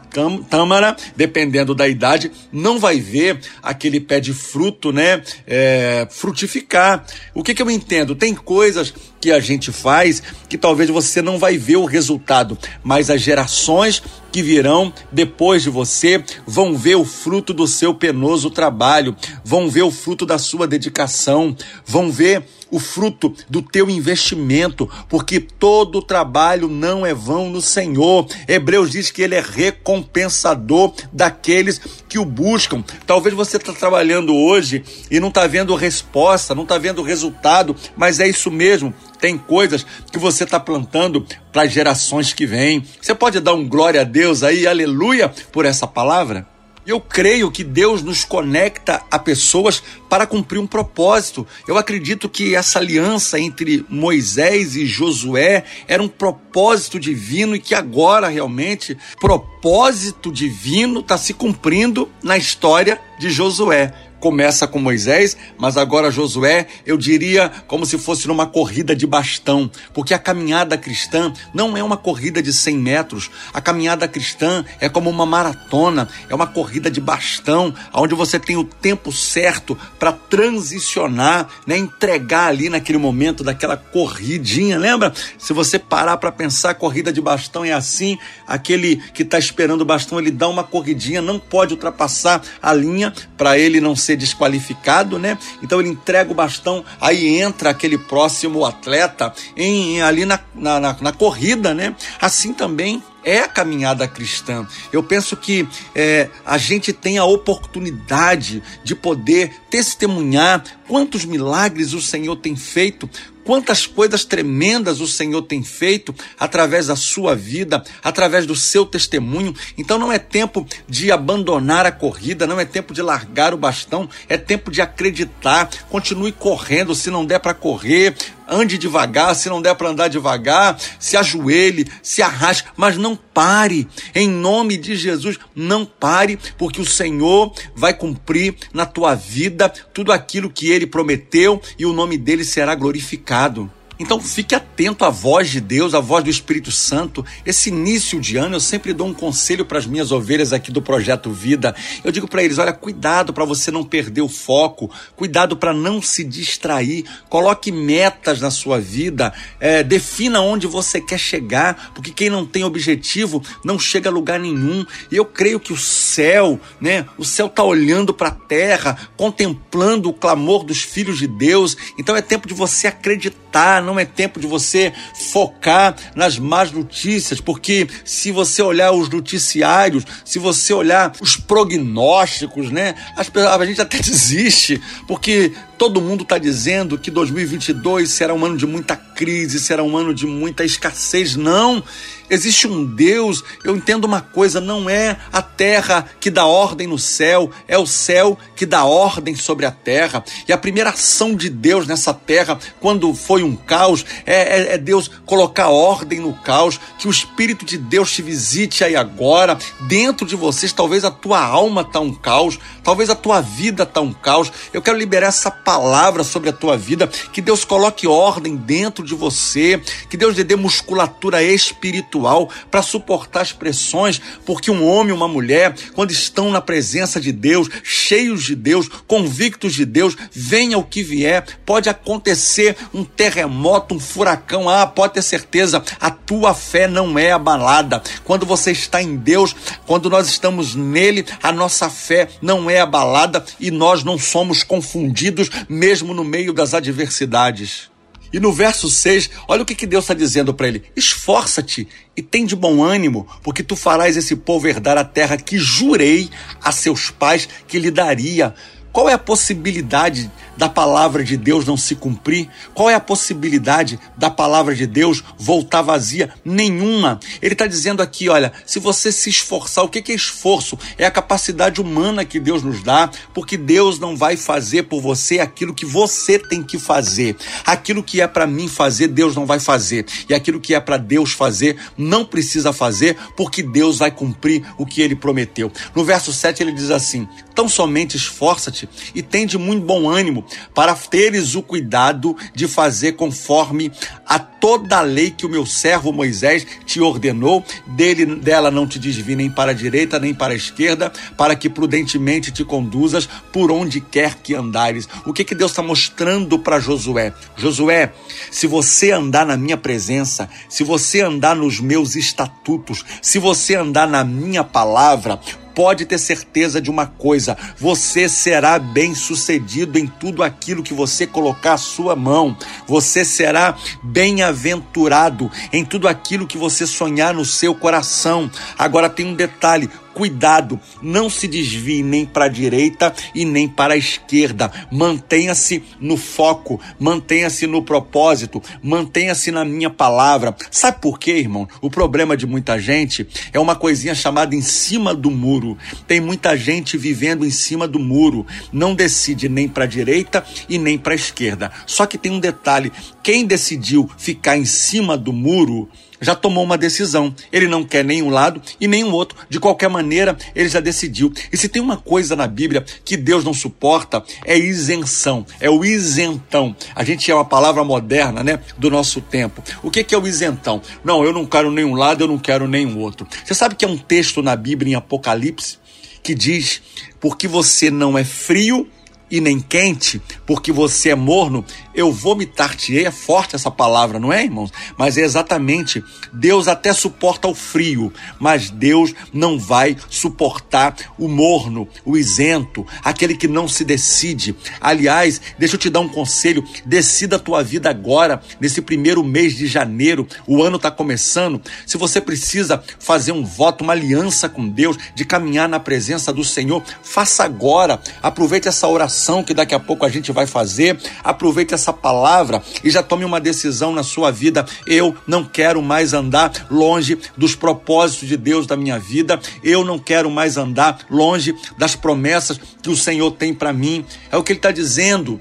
tâmara, 0.48 0.96
dependendo 1.14 1.74
da 1.74 1.88
idade, 1.88 2.30
não 2.52 2.78
vai 2.78 3.00
ver 3.00 3.40
aquele 3.62 4.00
pé 4.00 4.20
de 4.20 4.32
fruto 4.32 4.92
né, 4.92 5.22
é, 5.46 6.06
frutificar. 6.10 7.04
O 7.34 7.42
que, 7.42 7.54
que 7.54 7.62
eu 7.62 7.70
entendo? 7.70 8.14
Tem 8.14 8.34
coisas 8.34 8.94
que 9.20 9.32
a 9.32 9.40
gente 9.40 9.72
faz 9.72 10.22
que 10.48 10.56
talvez 10.56 10.88
você 10.88 11.20
não 11.20 11.38
vai 11.38 11.58
ver 11.58 11.76
o 11.76 11.84
resultado, 11.84 12.56
mas 12.82 13.10
as 13.10 13.20
gerações 13.20 14.02
que 14.30 14.42
virão 14.42 14.92
depois 15.10 15.62
de 15.62 15.70
você 15.70 16.22
vão 16.46 16.76
ver 16.76 16.96
o 16.96 17.04
fruto 17.04 17.52
do 17.52 17.66
seu 17.66 17.94
penoso 17.94 18.50
trabalho, 18.50 19.16
vão 19.44 19.68
ver 19.68 19.82
o 19.82 19.90
fruto 19.90 20.26
da 20.26 20.38
sua 20.38 20.66
dedicação, 20.66 21.56
vão 21.86 22.10
ver 22.10 22.44
o 22.70 22.78
fruto 22.78 23.32
do 23.48 23.62
teu 23.62 23.88
investimento, 23.88 24.90
porque 25.08 25.40
todo 25.40 26.02
trabalho 26.02 26.68
não 26.68 27.06
é 27.06 27.14
vão 27.14 27.48
no 27.48 27.60
Senhor. 27.60 28.26
Hebreus 28.48 28.90
diz 28.90 29.10
que 29.10 29.22
ele 29.22 29.34
é 29.34 29.40
recompensador 29.40 30.92
daqueles 31.12 31.80
que 32.08 32.18
o 32.18 32.24
buscam. 32.24 32.84
Talvez 33.06 33.34
você 33.34 33.56
está 33.56 33.72
trabalhando 33.72 34.34
hoje 34.34 34.84
e 35.10 35.20
não 35.20 35.28
está 35.28 35.46
vendo 35.46 35.74
resposta, 35.74 36.54
não 36.54 36.64
está 36.64 36.78
vendo 36.78 37.02
resultado, 37.02 37.74
mas 37.96 38.20
é 38.20 38.28
isso 38.28 38.50
mesmo. 38.50 38.92
Tem 39.20 39.36
coisas 39.38 39.86
que 40.12 40.18
você 40.18 40.44
está 40.44 40.60
plantando 40.60 41.26
para 41.52 41.62
as 41.62 41.72
gerações 41.72 42.32
que 42.32 42.46
vêm. 42.46 42.84
Você 43.00 43.14
pode 43.14 43.40
dar 43.40 43.54
um 43.54 43.68
glória 43.68 44.00
a 44.00 44.04
Deus 44.04 44.42
aí, 44.42 44.66
aleluia, 44.66 45.32
por 45.52 45.64
essa 45.64 45.86
palavra? 45.86 46.46
Eu 46.86 47.00
creio 47.00 47.50
que 47.50 47.64
Deus 47.64 48.00
nos 48.00 48.24
conecta 48.24 49.02
a 49.10 49.18
pessoas 49.18 49.82
para 50.08 50.24
cumprir 50.24 50.60
um 50.60 50.68
propósito. 50.68 51.44
Eu 51.66 51.76
acredito 51.76 52.28
que 52.28 52.54
essa 52.54 52.78
aliança 52.78 53.40
entre 53.40 53.84
Moisés 53.88 54.76
e 54.76 54.86
Josué 54.86 55.64
era 55.88 56.00
um 56.00 56.06
propósito 56.06 57.00
divino 57.00 57.56
e 57.56 57.58
que 57.58 57.74
agora 57.74 58.28
realmente 58.28 58.96
propósito 59.20 60.30
divino 60.30 61.00
está 61.00 61.18
se 61.18 61.34
cumprindo 61.34 62.08
na 62.22 62.36
história 62.36 63.00
de 63.18 63.30
Josué 63.30 63.92
começa 64.20 64.66
com 64.66 64.78
Moisés, 64.78 65.36
mas 65.58 65.76
agora 65.76 66.10
Josué, 66.10 66.66
eu 66.84 66.96
diria 66.96 67.50
como 67.66 67.86
se 67.86 67.98
fosse 67.98 68.26
numa 68.28 68.46
corrida 68.46 68.94
de 68.94 69.06
bastão, 69.06 69.70
porque 69.92 70.14
a 70.14 70.18
caminhada 70.18 70.76
cristã 70.76 71.32
não 71.52 71.76
é 71.76 71.82
uma 71.82 71.96
corrida 71.96 72.42
de 72.42 72.52
100 72.52 72.78
metros, 72.78 73.30
a 73.52 73.60
caminhada 73.60 74.06
cristã 74.08 74.64
é 74.80 74.88
como 74.88 75.10
uma 75.10 75.26
maratona, 75.26 76.08
é 76.28 76.34
uma 76.34 76.46
corrida 76.46 76.90
de 76.90 77.00
bastão, 77.00 77.74
onde 77.92 78.14
você 78.14 78.38
tem 78.38 78.56
o 78.56 78.64
tempo 78.64 79.12
certo 79.12 79.76
para 79.98 80.12
transicionar, 80.12 81.48
né, 81.66 81.76
entregar 81.76 82.48
ali 82.48 82.68
naquele 82.68 82.98
momento 82.98 83.44
daquela 83.44 83.76
corridinha, 83.76 84.78
lembra? 84.78 85.12
Se 85.38 85.52
você 85.52 85.78
parar 85.78 86.16
para 86.16 86.32
pensar, 86.32 86.74
corrida 86.74 87.12
de 87.12 87.20
bastão 87.20 87.64
é 87.64 87.72
assim, 87.72 88.18
aquele 88.46 88.96
que 89.12 89.22
está 89.22 89.38
esperando 89.38 89.82
o 89.82 89.84
bastão, 89.84 90.18
ele 90.18 90.30
dá 90.30 90.48
uma 90.48 90.64
corridinha, 90.64 91.20
não 91.22 91.38
pode 91.38 91.74
ultrapassar 91.74 92.42
a 92.62 92.72
linha 92.72 93.12
para 93.36 93.58
ele 93.58 93.80
não 93.80 93.94
ser 94.06 94.16
desqualificado, 94.16 95.18
né? 95.18 95.36
Então 95.62 95.80
ele 95.80 95.90
entrega 95.90 96.30
o 96.30 96.34
bastão, 96.34 96.84
aí 97.00 97.40
entra 97.40 97.70
aquele 97.70 97.98
próximo 97.98 98.64
atleta 98.64 99.32
em, 99.56 100.00
ali 100.00 100.24
na, 100.24 100.40
na, 100.54 100.80
na, 100.80 100.96
na 101.00 101.12
corrida, 101.12 101.74
né? 101.74 101.94
Assim 102.20 102.52
também 102.52 103.02
é 103.24 103.40
a 103.40 103.48
caminhada 103.48 104.06
cristã. 104.06 104.66
Eu 104.92 105.02
penso 105.02 105.36
que 105.36 105.68
é, 105.94 106.30
a 106.44 106.56
gente 106.56 106.92
tem 106.92 107.18
a 107.18 107.24
oportunidade 107.24 108.62
de 108.84 108.94
poder 108.94 109.52
testemunhar 109.68 110.62
quantos 110.86 111.24
milagres 111.24 111.92
o 111.92 112.00
Senhor 112.00 112.36
tem 112.36 112.54
feito, 112.54 113.10
quantas 113.46 113.86
coisas 113.86 114.24
tremendas 114.24 115.00
o 115.00 115.06
Senhor 115.06 115.40
tem 115.42 115.62
feito 115.62 116.12
através 116.38 116.88
da 116.88 116.96
sua 116.96 117.36
vida, 117.36 117.82
através 118.02 118.44
do 118.44 118.56
seu 118.56 118.84
testemunho. 118.84 119.54
Então 119.78 119.98
não 119.98 120.12
é 120.12 120.18
tempo 120.18 120.66
de 120.88 121.12
abandonar 121.12 121.86
a 121.86 121.92
corrida, 121.92 122.46
não 122.46 122.58
é 122.58 122.64
tempo 122.64 122.92
de 122.92 123.00
largar 123.00 123.54
o 123.54 123.56
bastão, 123.56 124.10
é 124.28 124.36
tempo 124.36 124.70
de 124.70 124.82
acreditar. 124.82 125.70
Continue 125.88 126.32
correndo 126.32 126.94
se 126.94 127.08
não 127.08 127.24
der 127.24 127.38
para 127.38 127.54
correr, 127.54 128.16
ande 128.48 128.78
devagar, 128.78 129.34
se 129.34 129.48
não 129.48 129.62
der 129.62 129.74
para 129.74 129.88
andar 129.88 130.08
devagar, 130.08 130.78
se 130.98 131.16
ajoelhe, 131.16 131.86
se 132.02 132.22
arrasque, 132.22 132.68
mas 132.76 132.96
não 132.96 133.16
pare. 133.16 133.88
Em 134.14 134.28
nome 134.28 134.76
de 134.76 134.96
Jesus, 134.96 135.38
não 135.54 135.84
pare, 135.84 136.38
porque 136.56 136.80
o 136.80 136.86
Senhor 136.86 137.52
vai 137.74 137.94
cumprir 137.94 138.54
na 138.72 138.86
tua 138.86 139.14
vida 139.14 139.68
tudo 139.68 140.12
aquilo 140.12 140.50
que 140.50 140.70
ele 140.70 140.86
prometeu 140.86 141.60
e 141.78 141.84
o 141.84 141.92
nome 141.92 142.16
dele 142.16 142.44
será 142.44 142.74
glorificado. 142.74 143.70
Então 143.98 144.20
fique 144.20 144.54
atento 144.54 145.04
à 145.04 145.10
voz 145.10 145.48
de 145.48 145.60
Deus, 145.60 145.94
à 145.94 146.00
voz 146.00 146.22
do 146.22 146.30
Espírito 146.30 146.70
Santo. 146.70 147.24
Esse 147.46 147.70
início 147.70 148.20
de 148.20 148.36
ano 148.36 148.56
eu 148.56 148.60
sempre 148.60 148.92
dou 148.92 149.06
um 149.06 149.14
conselho 149.14 149.64
para 149.64 149.78
as 149.78 149.86
minhas 149.86 150.12
ovelhas 150.12 150.52
aqui 150.52 150.70
do 150.70 150.82
projeto 150.82 151.30
Vida. 151.30 151.74
Eu 152.04 152.12
digo 152.12 152.28
para 152.28 152.42
eles: 152.42 152.58
olha, 152.58 152.72
cuidado 152.72 153.32
para 153.32 153.44
você 153.44 153.70
não 153.70 153.82
perder 153.82 154.20
o 154.20 154.28
foco, 154.28 154.90
cuidado 155.14 155.56
para 155.56 155.72
não 155.72 156.02
se 156.02 156.22
distrair. 156.24 157.04
Coloque 157.28 157.72
metas 157.72 158.40
na 158.40 158.50
sua 158.50 158.78
vida, 158.78 159.32
é, 159.58 159.82
defina 159.82 160.40
onde 160.40 160.66
você 160.66 161.00
quer 161.00 161.18
chegar, 161.18 161.92
porque 161.94 162.10
quem 162.10 162.28
não 162.28 162.44
tem 162.44 162.64
objetivo 162.64 163.42
não 163.64 163.78
chega 163.78 164.10
a 164.10 164.12
lugar 164.12 164.38
nenhum. 164.38 164.84
E 165.10 165.16
eu 165.16 165.24
creio 165.24 165.58
que 165.58 165.72
o 165.72 165.76
céu, 165.76 166.60
né? 166.80 167.06
O 167.16 167.24
céu 167.24 167.46
está 167.46 167.62
olhando 167.62 168.12
para 168.12 168.28
a 168.28 168.32
terra, 168.32 168.96
contemplando 169.16 170.10
o 170.10 170.14
clamor 170.14 170.64
dos 170.64 170.82
filhos 170.82 171.18
de 171.18 171.26
Deus. 171.26 171.76
Então 171.98 172.14
é 172.14 172.20
tempo 172.20 172.46
de 172.46 172.52
você 172.52 172.88
acreditar 172.88 173.85
não 173.86 173.98
é 173.98 174.04
tempo 174.04 174.40
de 174.40 174.46
você 174.46 174.92
focar 175.32 175.96
nas 176.14 176.38
más 176.38 176.72
notícias, 176.72 177.40
porque 177.40 177.86
se 178.04 178.30
você 178.32 178.62
olhar 178.62 178.92
os 178.92 179.08
noticiários, 179.08 180.04
se 180.24 180.38
você 180.38 180.72
olhar 180.72 181.12
os 181.20 181.36
prognósticos, 181.36 182.70
né, 182.70 182.94
as, 183.16 183.30
a 183.34 183.66
gente 183.66 183.80
até 183.80 183.98
desiste, 184.02 184.80
porque 185.06 185.52
todo 185.78 186.00
mundo 186.00 186.22
está 186.22 186.38
dizendo 186.38 186.98
que 186.98 187.10
2022 187.10 188.10
será 188.10 188.34
um 188.34 188.44
ano 188.44 188.56
de 188.56 188.66
muita 188.66 188.96
crise, 188.96 189.60
será 189.60 189.82
um 189.82 189.96
ano 189.96 190.12
de 190.12 190.26
muita 190.26 190.64
escassez. 190.64 191.36
Não! 191.36 191.82
Existe 192.28 192.66
um 192.66 192.84
Deus, 192.84 193.44
eu 193.62 193.76
entendo 193.76 194.04
uma 194.04 194.20
coisa, 194.20 194.60
não 194.60 194.90
é 194.90 195.16
a 195.32 195.40
terra 195.40 196.08
que 196.20 196.28
dá 196.28 196.44
ordem 196.44 196.86
no 196.86 196.98
céu, 196.98 197.50
é 197.68 197.78
o 197.78 197.86
céu 197.86 198.36
que 198.56 198.66
dá 198.66 198.84
ordem 198.84 199.36
sobre 199.36 199.64
a 199.64 199.70
terra. 199.70 200.24
E 200.48 200.52
a 200.52 200.58
primeira 200.58 200.90
ação 200.90 201.36
de 201.36 201.48
Deus 201.48 201.86
nessa 201.86 202.12
terra, 202.12 202.58
quando 202.80 203.14
foi 203.14 203.44
um 203.44 203.54
caos, 203.54 204.04
é, 204.24 204.34
é, 204.34 204.74
é 204.74 204.78
Deus 204.78 205.08
colocar 205.24 205.68
ordem 205.68 206.18
no 206.18 206.34
caos, 206.34 206.80
que 206.98 207.06
o 207.06 207.10
Espírito 207.12 207.64
de 207.64 207.78
Deus 207.78 208.10
te 208.10 208.22
visite 208.22 208.82
aí 208.82 208.96
agora. 208.96 209.56
Dentro 209.82 210.26
de 210.26 210.34
vocês, 210.34 210.72
talvez 210.72 211.04
a 211.04 211.12
tua 211.12 211.40
alma 211.40 211.82
está 211.82 212.00
um 212.00 212.12
caos, 212.12 212.58
talvez 212.82 213.08
a 213.08 213.14
tua 213.14 213.40
vida 213.40 213.84
está 213.84 214.00
um 214.00 214.12
caos. 214.12 214.50
Eu 214.72 214.82
quero 214.82 214.98
liberar 214.98 215.28
essa 215.28 215.50
palavra 215.50 216.24
sobre 216.24 216.50
a 216.50 216.52
tua 216.52 216.76
vida, 216.76 217.06
que 217.06 217.40
Deus 217.40 217.64
coloque 217.64 218.04
ordem 218.08 218.56
dentro 218.56 219.04
de 219.04 219.14
você, 219.14 219.80
que 220.10 220.16
Deus 220.16 220.36
lhe 220.36 220.42
dê 220.42 220.56
musculatura 220.56 221.40
espiritual 221.40 222.15
espiritual 222.16 222.50
para 222.70 222.82
suportar 222.82 223.42
as 223.42 223.52
pressões, 223.52 224.20
porque 224.44 224.70
um 224.70 224.86
homem 224.86 225.10
e 225.10 225.16
uma 225.16 225.28
mulher, 225.28 225.74
quando 225.94 226.10
estão 226.10 226.50
na 226.50 226.60
presença 226.60 227.20
de 227.20 227.32
Deus, 227.32 227.68
cheios 227.82 228.44
de 228.44 228.54
Deus, 228.54 228.88
convictos 229.06 229.74
de 229.74 229.84
Deus, 229.84 230.16
venha 230.32 230.78
o 230.78 230.84
que 230.84 231.02
vier, 231.02 231.44
pode 231.64 231.88
acontecer 231.88 232.76
um 232.92 233.04
terremoto, 233.04 233.94
um 233.94 234.00
furacão, 234.00 234.68
ah, 234.68 234.86
pode 234.86 235.14
ter 235.14 235.22
certeza, 235.22 235.82
a 236.00 236.10
tua 236.10 236.54
fé 236.54 236.88
não 236.88 237.18
é 237.18 237.32
abalada. 237.32 238.02
Quando 238.24 238.46
você 238.46 238.72
está 238.72 239.02
em 239.02 239.16
Deus, 239.16 239.54
quando 239.86 240.10
nós 240.10 240.28
estamos 240.28 240.74
nele, 240.74 241.24
a 241.42 241.52
nossa 241.52 241.88
fé 241.88 242.28
não 242.40 242.70
é 242.70 242.80
abalada 242.80 243.44
e 243.60 243.70
nós 243.70 244.02
não 244.04 244.18
somos 244.18 244.62
confundidos 244.62 245.50
mesmo 245.68 246.14
no 246.14 246.24
meio 246.24 246.52
das 246.52 246.74
adversidades. 246.74 247.95
E 248.32 248.40
no 248.40 248.52
verso 248.52 248.88
6, 248.88 249.30
olha 249.48 249.62
o 249.62 249.64
que, 249.64 249.74
que 249.74 249.86
Deus 249.86 250.04
está 250.04 250.14
dizendo 250.14 250.52
para 250.52 250.68
ele: 250.68 250.84
esforça-te 250.94 251.88
e 252.16 252.22
tem 252.22 252.44
de 252.44 252.56
bom 252.56 252.82
ânimo, 252.82 253.26
porque 253.42 253.62
tu 253.62 253.76
farás 253.76 254.16
esse 254.16 254.34
povo 254.36 254.66
herdar 254.68 254.96
a 254.96 255.04
terra 255.04 255.36
que 255.36 255.58
jurei 255.58 256.28
a 256.62 256.72
seus 256.72 257.10
pais 257.10 257.48
que 257.68 257.78
lhe 257.78 257.90
daria. 257.90 258.54
Qual 258.96 259.10
é 259.10 259.12
a 259.12 259.18
possibilidade 259.18 260.30
da 260.56 260.70
palavra 260.70 261.22
de 261.22 261.36
Deus 261.36 261.66
não 261.66 261.76
se 261.76 261.94
cumprir? 261.94 262.48
Qual 262.72 262.88
é 262.88 262.94
a 262.94 263.00
possibilidade 263.00 264.00
da 264.16 264.30
palavra 264.30 264.74
de 264.74 264.86
Deus 264.86 265.22
voltar 265.36 265.82
vazia? 265.82 266.30
Nenhuma. 266.42 267.20
Ele 267.42 267.52
está 267.52 267.66
dizendo 267.66 268.02
aqui: 268.02 268.30
olha, 268.30 268.50
se 268.64 268.78
você 268.78 269.12
se 269.12 269.28
esforçar, 269.28 269.84
o 269.84 269.88
que 269.90 270.10
é 270.10 270.14
esforço? 270.14 270.78
É 270.96 271.04
a 271.04 271.10
capacidade 271.10 271.78
humana 271.78 272.24
que 272.24 272.40
Deus 272.40 272.62
nos 272.62 272.82
dá, 272.82 273.10
porque 273.34 273.58
Deus 273.58 273.98
não 273.98 274.16
vai 274.16 274.34
fazer 274.34 274.84
por 274.84 275.02
você 275.02 275.40
aquilo 275.40 275.74
que 275.74 275.84
você 275.84 276.38
tem 276.38 276.62
que 276.62 276.78
fazer. 276.78 277.36
Aquilo 277.66 278.02
que 278.02 278.22
é 278.22 278.26
para 278.26 278.46
mim 278.46 278.66
fazer, 278.66 279.08
Deus 279.08 279.36
não 279.36 279.44
vai 279.44 279.60
fazer. 279.60 280.06
E 280.26 280.32
aquilo 280.32 280.58
que 280.58 280.74
é 280.74 280.80
para 280.80 280.96
Deus 280.96 281.32
fazer, 281.32 281.76
não 281.98 282.24
precisa 282.24 282.72
fazer, 282.72 283.14
porque 283.36 283.62
Deus 283.62 283.98
vai 283.98 284.10
cumprir 284.10 284.64
o 284.78 284.86
que 284.86 285.02
ele 285.02 285.14
prometeu. 285.14 285.70
No 285.94 286.02
verso 286.02 286.32
7 286.32 286.62
ele 286.62 286.72
diz 286.72 286.90
assim: 286.90 287.28
Tão 287.56 287.70
somente 287.70 288.18
esforça-te 288.18 288.86
e 289.14 289.22
tem 289.22 289.46
de 289.46 289.56
muito 289.56 289.84
bom 289.84 290.10
ânimo 290.10 290.44
para 290.74 290.94
teres 290.94 291.54
o 291.54 291.62
cuidado 291.62 292.36
de 292.54 292.68
fazer 292.68 293.12
conforme 293.12 293.90
a 294.26 294.38
toda 294.38 294.98
a 294.98 295.00
lei 295.00 295.30
que 295.30 295.46
o 295.46 295.48
meu 295.48 295.64
servo 295.64 296.12
Moisés 296.12 296.66
te 296.84 297.00
ordenou, 297.00 297.64
dele 297.86 298.26
dela 298.26 298.70
não 298.70 298.86
te 298.86 298.98
desvie 298.98 299.34
nem 299.34 299.50
para 299.50 299.70
a 299.70 299.74
direita 299.74 300.18
nem 300.18 300.34
para 300.34 300.52
a 300.52 300.56
esquerda, 300.56 301.10
para 301.34 301.56
que 301.56 301.70
prudentemente 301.70 302.50
te 302.50 302.62
conduzas 302.62 303.26
por 303.50 303.72
onde 303.72 304.02
quer 304.02 304.34
que 304.34 304.54
andares. 304.54 305.08
O 305.24 305.32
que 305.32 305.42
que 305.42 305.54
Deus 305.54 305.70
está 305.70 305.82
mostrando 305.82 306.58
para 306.58 306.78
Josué? 306.78 307.32
Josué, 307.56 308.12
se 308.50 308.66
você 308.66 309.12
andar 309.12 309.46
na 309.46 309.56
minha 309.56 309.78
presença, 309.78 310.46
se 310.68 310.84
você 310.84 311.22
andar 311.22 311.56
nos 311.56 311.80
meus 311.80 312.16
estatutos, 312.16 313.02
se 313.22 313.38
você 313.38 313.76
andar 313.76 314.06
na 314.06 314.22
minha 314.22 314.62
palavra, 314.62 315.40
pode 315.76 316.06
ter 316.06 316.16
certeza 316.16 316.80
de 316.80 316.90
uma 316.90 317.06
coisa: 317.06 317.56
você 317.78 318.28
será 318.28 318.78
bem 318.78 319.14
sucedido 319.14 319.98
em 319.98 320.06
tudo 320.06 320.42
aquilo 320.42 320.82
que 320.82 320.94
você 320.94 321.26
colocar 321.26 321.74
a 321.74 321.78
sua 321.78 322.16
mão. 322.16 322.56
Você 322.88 323.24
será 323.24 323.76
bem-aventurado 324.02 325.52
em 325.70 325.84
tudo 325.84 326.08
aquilo 326.08 326.46
que 326.46 326.56
você 326.56 326.86
sonhar 326.86 327.34
no 327.34 327.44
seu 327.44 327.74
coração. 327.74 328.50
Agora 328.78 329.10
tem 329.10 329.26
um 329.26 329.34
detalhe: 329.34 329.90
cuidado, 330.16 330.80
não 331.02 331.28
se 331.28 331.46
desvie 331.46 332.02
nem 332.02 332.24
para 332.24 332.46
a 332.46 332.48
direita 332.48 333.12
e 333.34 333.44
nem 333.44 333.68
para 333.68 333.92
a 333.92 333.96
esquerda. 333.98 334.72
Mantenha-se 334.90 335.82
no 336.00 336.16
foco, 336.16 336.80
mantenha-se 336.98 337.66
no 337.66 337.82
propósito, 337.82 338.62
mantenha-se 338.82 339.50
na 339.50 339.62
minha 339.62 339.90
palavra. 339.90 340.56
Sabe 340.70 341.02
por 341.02 341.18
quê, 341.18 341.32
irmão? 341.32 341.68
O 341.82 341.90
problema 341.90 342.34
de 342.34 342.46
muita 342.46 342.80
gente 342.80 343.28
é 343.52 343.60
uma 343.60 343.76
coisinha 343.76 344.14
chamada 344.14 344.54
em 344.54 344.62
cima 344.62 345.14
do 345.14 345.30
muro. 345.30 345.76
Tem 346.08 346.18
muita 346.18 346.56
gente 346.56 346.96
vivendo 346.96 347.44
em 347.44 347.50
cima 347.50 347.86
do 347.86 347.98
muro, 347.98 348.46
não 348.72 348.94
decide 348.94 349.50
nem 349.50 349.68
para 349.68 349.84
a 349.84 349.86
direita 349.86 350.42
e 350.66 350.78
nem 350.78 350.96
para 350.96 351.12
a 351.12 351.16
esquerda. 351.16 351.70
Só 351.84 352.06
que 352.06 352.16
tem 352.16 352.32
um 352.32 352.40
detalhe: 352.40 352.90
quem 353.22 353.44
decidiu 353.44 354.08
ficar 354.16 354.56
em 354.56 354.64
cima 354.64 355.14
do 355.14 355.30
muro 355.30 355.90
já 356.20 356.34
tomou 356.34 356.64
uma 356.64 356.78
decisão. 356.78 357.34
Ele 357.52 357.66
não 357.66 357.84
quer 357.84 358.04
nenhum 358.04 358.30
lado 358.30 358.60
e 358.80 358.86
nenhum 358.88 359.12
outro. 359.12 359.38
De 359.48 359.60
qualquer 359.60 359.88
maneira, 359.88 360.36
ele 360.54 360.68
já 360.68 360.80
decidiu. 360.80 361.32
E 361.52 361.56
se 361.56 361.68
tem 361.68 361.82
uma 361.82 361.96
coisa 361.96 362.34
na 362.36 362.46
Bíblia 362.46 362.84
que 363.04 363.16
Deus 363.16 363.44
não 363.44 363.54
suporta, 363.54 364.22
é 364.44 364.58
isenção, 364.58 365.46
é 365.60 365.70
o 365.70 365.84
isentão. 365.84 366.74
A 366.94 367.04
gente 367.04 367.30
é 367.30 367.34
uma 367.34 367.44
palavra 367.44 367.84
moderna, 367.84 368.42
né, 368.42 368.60
do 368.76 368.90
nosso 368.90 369.20
tempo. 369.20 369.62
O 369.82 369.90
que 369.90 370.14
é 370.14 370.18
o 370.18 370.26
isentão? 370.26 370.80
Não, 371.04 371.24
eu 371.24 371.32
não 371.32 371.46
quero 371.46 371.70
nenhum 371.70 371.94
lado, 371.94 372.24
eu 372.24 372.28
não 372.28 372.38
quero 372.38 372.68
nenhum 372.68 372.98
outro. 372.98 373.26
Você 373.44 373.54
sabe 373.54 373.74
que 373.74 373.84
é 373.84 373.88
um 373.88 373.96
texto 373.96 374.42
na 374.42 374.56
Bíblia 374.56 374.92
em 374.92 374.94
Apocalipse 374.94 375.78
que 376.22 376.34
diz: 376.34 376.82
porque 377.20 377.46
você 377.46 377.90
não 377.90 378.18
é 378.18 378.24
frio 378.24 378.88
e 379.30 379.40
nem 379.40 379.58
quente, 379.60 380.20
porque 380.46 380.70
você 380.70 381.10
é 381.10 381.14
morno, 381.14 381.64
eu 381.94 382.12
vomitar-te. 382.12 383.04
É 383.04 383.10
forte 383.10 383.56
essa 383.56 383.70
palavra, 383.70 384.20
não 384.20 384.32
é, 384.32 384.44
irmãos? 384.44 384.72
Mas 384.96 385.18
é 385.18 385.22
exatamente, 385.22 386.02
Deus 386.32 386.68
até 386.68 386.92
suporta 386.92 387.48
o 387.48 387.54
frio, 387.54 388.12
mas 388.38 388.70
Deus 388.70 389.12
não 389.32 389.58
vai 389.58 389.96
suportar 390.08 390.94
o 391.18 391.28
morno, 391.28 391.88
o 392.04 392.16
isento, 392.16 392.86
aquele 393.02 393.36
que 393.36 393.48
não 393.48 393.66
se 393.66 393.84
decide. 393.84 394.54
Aliás, 394.80 395.40
deixa 395.58 395.74
eu 395.74 395.80
te 395.80 395.90
dar 395.90 396.00
um 396.00 396.08
conselho, 396.08 396.64
decida 396.84 397.36
a 397.36 397.40
tua 397.40 397.62
vida 397.62 397.90
agora, 397.90 398.40
nesse 398.60 398.80
primeiro 398.80 399.24
mês 399.24 399.56
de 399.56 399.66
janeiro, 399.66 400.26
o 400.46 400.62
ano 400.62 400.76
está 400.76 400.90
começando. 400.90 401.60
Se 401.84 401.96
você 401.96 402.20
precisa 402.20 402.82
fazer 402.98 403.32
um 403.32 403.44
voto, 403.44 403.82
uma 403.82 403.92
aliança 403.92 404.48
com 404.48 404.68
Deus, 404.68 404.96
de 405.14 405.24
caminhar 405.24 405.68
na 405.68 405.80
presença 405.80 406.32
do 406.32 406.44
Senhor, 406.44 406.82
faça 407.02 407.44
agora. 407.44 408.00
Aproveite 408.22 408.68
essa 408.68 408.86
oração 408.86 409.15
que 409.42 409.54
daqui 409.54 409.74
a 409.74 409.80
pouco 409.80 410.04
a 410.04 410.10
gente 410.10 410.30
vai 410.30 410.46
fazer. 410.46 410.98
Aproveite 411.24 411.72
essa 411.72 411.86
essa 411.86 411.92
palavra 411.92 412.60
e 412.82 412.90
já 412.90 413.00
tome 413.00 413.24
uma 413.24 413.40
decisão 413.40 413.92
na 413.92 414.02
sua 414.02 414.32
vida. 414.32 414.66
Eu 414.88 415.14
não 415.24 415.44
quero 415.44 415.80
mais 415.80 416.12
andar 416.12 416.66
longe 416.68 417.16
dos 417.36 417.54
propósitos 417.54 418.28
de 418.28 418.36
Deus 418.36 418.66
da 418.66 418.76
minha 418.76 418.98
vida. 418.98 419.38
Eu 419.62 419.84
não 419.84 420.00
quero 420.00 420.28
mais 420.28 420.56
andar 420.56 421.06
longe 421.08 421.54
das 421.78 421.94
promessas 421.94 422.58
que 422.82 422.90
o 422.90 422.96
Senhor 422.96 423.30
tem 423.30 423.54
para 423.54 423.72
mim. 423.72 424.04
É 424.32 424.36
o 424.36 424.42
que 424.42 424.50
ele 424.50 424.58
está 424.58 424.72
dizendo 424.72 425.40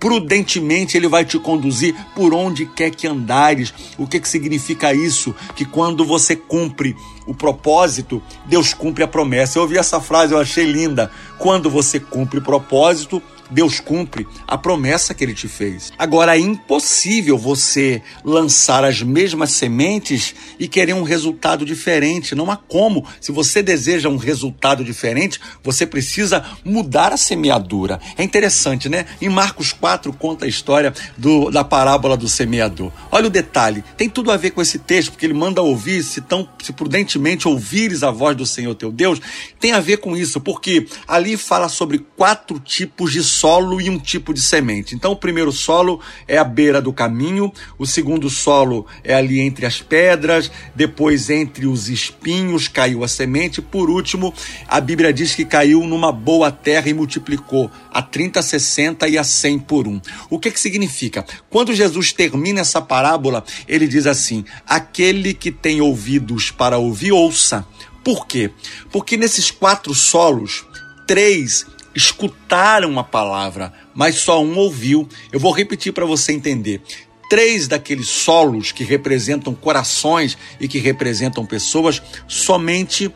prudentemente 0.00 0.96
ele 0.96 1.06
vai 1.06 1.24
te 1.24 1.38
conduzir 1.38 1.94
por 2.16 2.32
onde 2.32 2.64
quer 2.64 2.90
que 2.90 3.06
andares. 3.06 3.72
O 3.98 4.06
que, 4.06 4.18
que 4.18 4.28
significa 4.28 4.94
isso? 4.94 5.34
Que 5.54 5.66
quando 5.66 6.04
você 6.04 6.34
cumpre 6.34 6.96
o 7.26 7.34
propósito, 7.34 8.22
Deus 8.46 8.72
cumpre 8.72 9.04
a 9.04 9.08
promessa. 9.08 9.58
Eu 9.58 9.62
ouvi 9.62 9.76
essa 9.76 10.00
frase, 10.00 10.32
eu 10.32 10.40
achei 10.40 10.64
linda. 10.64 11.10
Quando 11.38 11.68
você 11.68 12.00
cumpre 12.00 12.38
o 12.38 12.42
propósito, 12.42 13.22
Deus 13.50 13.80
cumpre 13.80 14.26
a 14.46 14.56
promessa 14.56 15.14
que 15.14 15.24
ele 15.24 15.34
te 15.34 15.48
fez. 15.48 15.92
Agora 15.98 16.36
é 16.36 16.40
impossível 16.40 17.36
você 17.36 18.02
lançar 18.24 18.84
as 18.84 19.02
mesmas 19.02 19.52
sementes 19.52 20.34
e 20.58 20.68
querer 20.68 20.94
um 20.94 21.02
resultado 21.02 21.64
diferente. 21.64 22.34
Não 22.34 22.50
há 22.50 22.56
como. 22.56 23.06
Se 23.20 23.32
você 23.32 23.62
deseja 23.62 24.08
um 24.08 24.16
resultado 24.16 24.84
diferente, 24.84 25.40
você 25.62 25.86
precisa 25.86 26.44
mudar 26.64 27.12
a 27.12 27.16
semeadura. 27.16 28.00
É 28.16 28.22
interessante, 28.22 28.88
né? 28.88 29.06
Em 29.20 29.28
Marcos 29.28 29.72
4 29.72 30.12
conta 30.12 30.44
a 30.44 30.48
história 30.48 30.92
do, 31.16 31.50
da 31.50 31.64
parábola 31.64 32.16
do 32.16 32.28
semeador. 32.28 32.92
Olha 33.10 33.26
o 33.26 33.30
detalhe, 33.30 33.84
tem 33.96 34.08
tudo 34.08 34.30
a 34.30 34.36
ver 34.36 34.50
com 34.50 34.62
esse 34.62 34.78
texto, 34.78 35.12
porque 35.12 35.26
ele 35.26 35.34
manda 35.34 35.62
ouvir, 35.62 36.02
se, 36.02 36.20
tão, 36.20 36.48
se 36.62 36.72
prudentemente 36.72 37.48
ouvires 37.48 38.02
a 38.02 38.10
voz 38.10 38.36
do 38.36 38.46
Senhor 38.46 38.74
teu 38.74 38.90
Deus, 38.92 39.20
tem 39.58 39.72
a 39.72 39.80
ver 39.80 39.98
com 39.98 40.16
isso, 40.16 40.40
porque 40.40 40.86
ali 41.06 41.36
fala 41.36 41.68
sobre 41.68 41.98
quatro 42.16 42.58
tipos 42.58 43.12
de 43.12 43.22
solo 43.40 43.80
e 43.80 43.88
um 43.88 43.98
tipo 43.98 44.34
de 44.34 44.42
semente. 44.42 44.94
Então, 44.94 45.12
o 45.12 45.16
primeiro 45.16 45.50
solo 45.50 45.98
é 46.28 46.36
a 46.36 46.44
beira 46.44 46.80
do 46.80 46.92
caminho, 46.92 47.50
o 47.78 47.86
segundo 47.86 48.28
solo 48.28 48.86
é 49.02 49.14
ali 49.14 49.40
entre 49.40 49.64
as 49.64 49.80
pedras, 49.80 50.50
depois 50.74 51.30
entre 51.30 51.66
os 51.66 51.88
espinhos 51.88 52.68
caiu 52.68 53.02
a 53.02 53.08
semente, 53.08 53.62
por 53.62 53.88
último, 53.88 54.34
a 54.68 54.78
Bíblia 54.78 55.10
diz 55.10 55.34
que 55.34 55.46
caiu 55.46 55.86
numa 55.86 56.12
boa 56.12 56.52
terra 56.52 56.88
e 56.90 56.94
multiplicou 56.94 57.70
a 57.90 58.02
30, 58.02 58.42
60 58.42 59.08
e 59.08 59.16
a 59.16 59.24
100 59.24 59.58
por 59.60 59.88
um. 59.88 60.00
O 60.28 60.38
que 60.38 60.50
que 60.50 60.60
significa? 60.60 61.24
Quando 61.48 61.74
Jesus 61.74 62.12
termina 62.12 62.60
essa 62.60 62.82
parábola, 62.82 63.42
ele 63.66 63.88
diz 63.88 64.06
assim: 64.06 64.44
aquele 64.66 65.32
que 65.32 65.50
tem 65.50 65.80
ouvidos 65.80 66.50
para 66.50 66.76
ouvir, 66.76 67.12
ouça. 67.12 67.66
Por 68.04 68.26
quê? 68.26 68.50
Porque 68.90 69.16
nesses 69.16 69.50
quatro 69.50 69.94
solos, 69.94 70.64
três 71.06 71.66
escutaram 71.94 72.98
a 72.98 73.04
palavra, 73.04 73.72
mas 73.94 74.16
só 74.16 74.42
um 74.42 74.56
ouviu. 74.56 75.08
Eu 75.32 75.40
vou 75.40 75.52
repetir 75.52 75.92
para 75.92 76.06
você 76.06 76.32
entender. 76.32 76.80
Três 77.28 77.68
daqueles 77.68 78.08
solos 78.08 78.72
que 78.72 78.82
representam 78.82 79.54
corações 79.54 80.36
e 80.58 80.66
que 80.66 80.78
representam 80.78 81.46
pessoas, 81.46 82.02
somente 82.26 83.12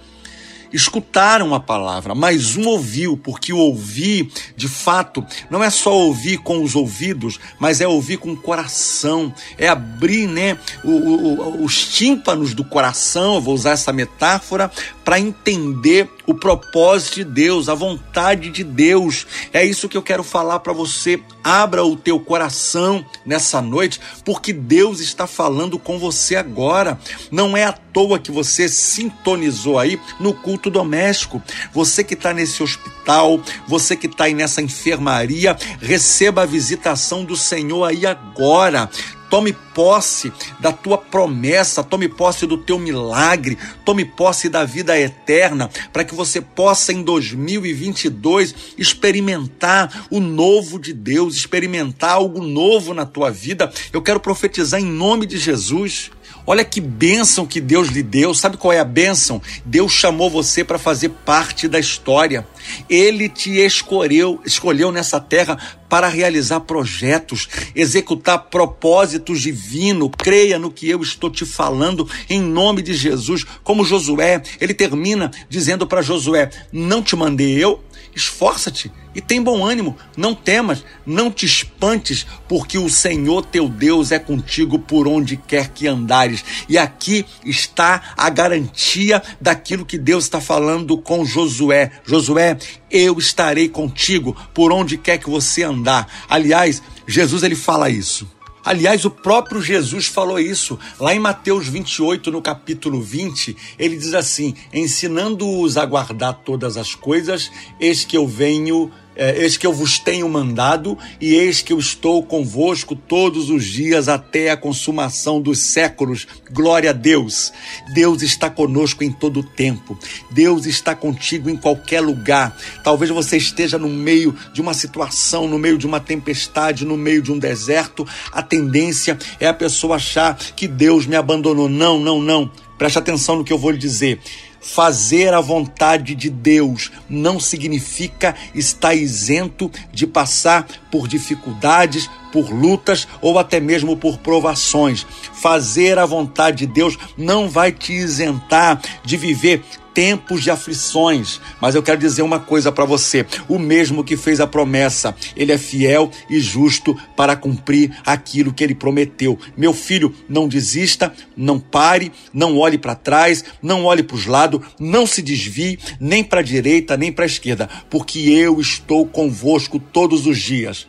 escutaram 0.74 1.54
a 1.54 1.60
palavra, 1.60 2.16
mas 2.16 2.56
um 2.56 2.66
ouviu, 2.66 3.16
porque 3.16 3.52
ouvir, 3.52 4.28
de 4.56 4.66
fato, 4.66 5.24
não 5.48 5.62
é 5.62 5.70
só 5.70 5.96
ouvir 5.96 6.38
com 6.38 6.64
os 6.64 6.74
ouvidos, 6.74 7.38
mas 7.60 7.80
é 7.80 7.86
ouvir 7.86 8.16
com 8.16 8.32
o 8.32 8.36
coração, 8.36 9.32
é 9.56 9.68
abrir 9.68 10.26
né, 10.26 10.58
o, 10.82 10.90
o, 10.90 11.64
os 11.64 11.86
tímpanos 11.86 12.54
do 12.54 12.64
coração, 12.64 13.36
eu 13.36 13.40
vou 13.40 13.54
usar 13.54 13.70
essa 13.70 13.92
metáfora, 13.92 14.68
para 15.04 15.20
entender 15.20 16.10
o 16.26 16.34
propósito 16.34 17.16
de 17.16 17.24
Deus, 17.24 17.68
a 17.68 17.74
vontade 17.74 18.50
de 18.50 18.64
Deus. 18.64 19.26
É 19.52 19.64
isso 19.64 19.88
que 19.88 19.96
eu 19.96 20.02
quero 20.02 20.22
falar 20.22 20.60
para 20.60 20.72
você. 20.72 21.20
Abra 21.42 21.84
o 21.84 21.96
teu 21.96 22.18
coração 22.18 23.04
nessa 23.24 23.60
noite, 23.60 24.00
porque 24.24 24.52
Deus 24.52 25.00
está 25.00 25.26
falando 25.26 25.78
com 25.78 25.98
você 25.98 26.36
agora. 26.36 26.98
Não 27.30 27.56
é 27.56 27.64
à 27.64 27.72
toa 27.72 28.18
que 28.18 28.30
você 28.30 28.68
sintonizou 28.68 29.78
aí 29.78 30.00
no 30.18 30.32
culto 30.32 30.70
doméstico. 30.70 31.42
Você 31.72 32.02
que 32.02 32.14
está 32.14 32.32
nesse 32.32 32.62
hospital, 32.62 33.40
você 33.66 33.96
que 33.96 34.06
está 34.06 34.24
aí 34.24 34.34
nessa 34.34 34.62
enfermaria, 34.62 35.56
receba 35.80 36.42
a 36.42 36.46
visitação 36.46 37.24
do 37.24 37.36
Senhor 37.36 37.84
aí 37.84 38.06
agora 38.06 38.88
Tome 39.34 39.52
posse 39.52 40.32
da 40.60 40.70
tua 40.70 40.96
promessa, 40.96 41.82
tome 41.82 42.08
posse 42.08 42.46
do 42.46 42.56
teu 42.56 42.78
milagre, 42.78 43.58
tome 43.84 44.04
posse 44.04 44.48
da 44.48 44.64
vida 44.64 44.96
eterna, 44.96 45.68
para 45.92 46.04
que 46.04 46.14
você 46.14 46.40
possa 46.40 46.92
em 46.92 47.02
2022 47.02 48.54
experimentar 48.78 50.06
o 50.08 50.20
novo 50.20 50.78
de 50.78 50.92
Deus, 50.92 51.34
experimentar 51.34 52.12
algo 52.12 52.44
novo 52.44 52.94
na 52.94 53.04
tua 53.04 53.28
vida. 53.28 53.72
Eu 53.92 54.00
quero 54.00 54.20
profetizar 54.20 54.80
em 54.80 54.86
nome 54.86 55.26
de 55.26 55.36
Jesus. 55.36 56.12
Olha 56.46 56.64
que 56.64 56.80
bênção 56.80 57.46
que 57.46 57.60
Deus 57.60 57.88
lhe 57.88 58.02
deu. 58.02 58.34
Sabe 58.34 58.58
qual 58.58 58.72
é 58.72 58.78
a 58.78 58.84
bênção? 58.84 59.40
Deus 59.64 59.92
chamou 59.92 60.28
você 60.28 60.62
para 60.62 60.78
fazer 60.78 61.08
parte 61.08 61.66
da 61.66 61.78
história. 61.78 62.46
Ele 62.88 63.28
te 63.28 63.58
escolheu, 63.58 64.40
escolheu 64.44 64.92
nessa 64.92 65.18
terra 65.18 65.58
para 65.88 66.08
realizar 66.08 66.60
projetos, 66.60 67.48
executar 67.74 68.38
propósitos 68.50 69.40
divinos. 69.40 70.10
Creia 70.18 70.58
no 70.58 70.70
que 70.70 70.88
eu 70.88 71.00
estou 71.02 71.30
te 71.30 71.46
falando 71.46 72.08
em 72.28 72.40
nome 72.40 72.82
de 72.82 72.94
Jesus. 72.94 73.44
Como 73.62 73.84
Josué, 73.84 74.42
ele 74.60 74.74
termina 74.74 75.30
dizendo 75.48 75.86
para 75.86 76.02
Josué: 76.02 76.50
Não 76.70 77.02
te 77.02 77.16
mandei 77.16 77.52
eu, 77.62 77.82
esforça-te 78.14 78.90
e 79.14 79.20
tem 79.20 79.40
bom 79.40 79.64
ânimo, 79.64 79.96
não 80.16 80.34
temas, 80.34 80.84
não 81.06 81.30
te 81.30 81.46
espantes, 81.46 82.26
porque 82.48 82.76
o 82.76 82.90
Senhor 82.90 83.46
teu 83.46 83.68
Deus 83.68 84.10
é 84.10 84.18
contigo 84.18 84.78
por 84.78 85.06
onde 85.06 85.36
quer 85.36 85.68
que 85.68 85.86
andares. 85.86 86.44
E 86.68 86.76
aqui 86.76 87.24
está 87.44 88.14
a 88.16 88.28
garantia 88.28 89.22
daquilo 89.40 89.86
que 89.86 89.96
Deus 89.96 90.24
está 90.24 90.40
falando 90.40 90.98
com 90.98 91.24
Josué. 91.24 91.92
Josué, 92.04 92.58
eu 92.90 93.18
estarei 93.18 93.68
contigo 93.68 94.36
por 94.52 94.72
onde 94.72 94.98
quer 94.98 95.18
que 95.18 95.30
você 95.30 95.62
andar. 95.62 96.08
Aliás, 96.28 96.82
Jesus 97.06 97.42
ele 97.42 97.56
fala 97.56 97.88
isso. 97.88 98.26
Aliás, 98.64 99.04
o 99.04 99.10
próprio 99.10 99.60
Jesus 99.60 100.06
falou 100.06 100.40
isso. 100.40 100.78
Lá 100.98 101.14
em 101.14 101.18
Mateus 101.18 101.68
28, 101.68 102.30
no 102.30 102.40
capítulo 102.40 103.02
20, 103.02 103.56
ele 103.78 103.96
diz 103.96 104.14
assim: 104.14 104.54
ensinando-os 104.72 105.76
a 105.76 105.84
guardar 105.84 106.34
todas 106.44 106.76
as 106.76 106.94
coisas, 106.94 107.50
eis 107.78 108.04
que 108.04 108.16
eu 108.16 108.26
venho 108.26 108.90
eis 109.16 109.56
que 109.56 109.66
eu 109.66 109.72
vos 109.72 109.98
tenho 109.98 110.28
mandado, 110.28 110.98
e 111.20 111.34
eis 111.34 111.62
que 111.62 111.72
eu 111.72 111.78
estou 111.78 112.22
convosco 112.22 112.96
todos 112.96 113.50
os 113.50 113.64
dias 113.64 114.08
até 114.08 114.50
a 114.50 114.56
consumação 114.56 115.40
dos 115.40 115.58
séculos. 115.60 116.26
Glória 116.50 116.90
a 116.90 116.92
Deus! 116.92 117.52
Deus 117.92 118.22
está 118.22 118.50
conosco 118.50 119.04
em 119.04 119.12
todo 119.12 119.40
o 119.40 119.42
tempo. 119.42 119.98
Deus 120.30 120.66
está 120.66 120.94
contigo 120.94 121.48
em 121.48 121.56
qualquer 121.56 122.00
lugar. 122.00 122.56
Talvez 122.82 123.10
você 123.10 123.36
esteja 123.36 123.78
no 123.78 123.88
meio 123.88 124.34
de 124.52 124.60
uma 124.60 124.74
situação, 124.74 125.46
no 125.46 125.58
meio 125.58 125.78
de 125.78 125.86
uma 125.86 126.00
tempestade, 126.00 126.84
no 126.84 126.96
meio 126.96 127.22
de 127.22 127.32
um 127.32 127.38
deserto. 127.38 128.06
A 128.32 128.42
tendência 128.42 129.18
é 129.38 129.46
a 129.46 129.54
pessoa 129.54 129.96
achar 129.96 130.36
que 130.36 130.66
Deus 130.66 131.06
me 131.06 131.16
abandonou. 131.16 131.68
Não, 131.68 131.98
não, 131.98 132.20
não. 132.20 132.50
Preste 132.76 132.98
atenção 132.98 133.36
no 133.36 133.44
que 133.44 133.52
eu 133.52 133.58
vou 133.58 133.70
lhe 133.70 133.78
dizer. 133.78 134.20
Fazer 134.64 135.34
a 135.34 135.42
vontade 135.42 136.14
de 136.14 136.30
Deus 136.30 136.90
não 137.06 137.38
significa 137.38 138.34
estar 138.54 138.94
isento 138.94 139.70
de 139.92 140.06
passar 140.06 140.66
por 140.90 141.06
dificuldades, 141.06 142.08
por 142.32 142.50
lutas 142.50 143.06
ou 143.20 143.38
até 143.38 143.60
mesmo 143.60 143.94
por 143.94 144.16
provações. 144.18 145.06
Fazer 145.34 145.98
a 145.98 146.06
vontade 146.06 146.66
de 146.66 146.72
Deus 146.72 146.98
não 147.16 147.48
vai 147.48 147.72
te 147.72 147.92
isentar 147.92 148.80
de 149.04 149.18
viver 149.18 149.62
tempos 149.94 150.42
de 150.42 150.50
aflições. 150.50 151.40
Mas 151.60 151.74
eu 151.74 151.82
quero 151.82 152.00
dizer 152.00 152.22
uma 152.22 152.40
coisa 152.40 152.72
para 152.72 152.84
você: 152.84 153.24
o 153.48 153.58
mesmo 153.58 154.04
que 154.04 154.16
fez 154.16 154.40
a 154.40 154.46
promessa, 154.46 155.14
ele 155.36 155.52
é 155.52 155.58
fiel 155.58 156.10
e 156.28 156.40
justo 156.40 156.94
para 157.16 157.36
cumprir 157.36 157.96
aquilo 158.04 158.52
que 158.52 158.62
ele 158.62 158.74
prometeu. 158.74 159.38
Meu 159.56 159.72
filho, 159.72 160.14
não 160.28 160.48
desista, 160.48 161.14
não 161.36 161.60
pare, 161.60 162.12
não 162.32 162.58
olhe 162.58 162.76
para 162.76 162.94
trás, 162.94 163.44
não 163.62 163.84
olhe 163.84 164.02
para 164.02 164.16
os 164.16 164.26
lados, 164.26 164.60
não 164.78 165.06
se 165.06 165.22
desvie 165.22 165.78
nem 166.00 166.24
para 166.24 166.40
a 166.40 166.42
direita 166.42 166.96
nem 166.96 167.12
para 167.12 167.24
a 167.24 167.26
esquerda, 167.26 167.68
porque 167.88 168.18
eu 168.30 168.60
estou 168.60 169.06
convosco 169.06 169.78
todos 169.78 170.26
os 170.26 170.38
dias. 170.38 170.86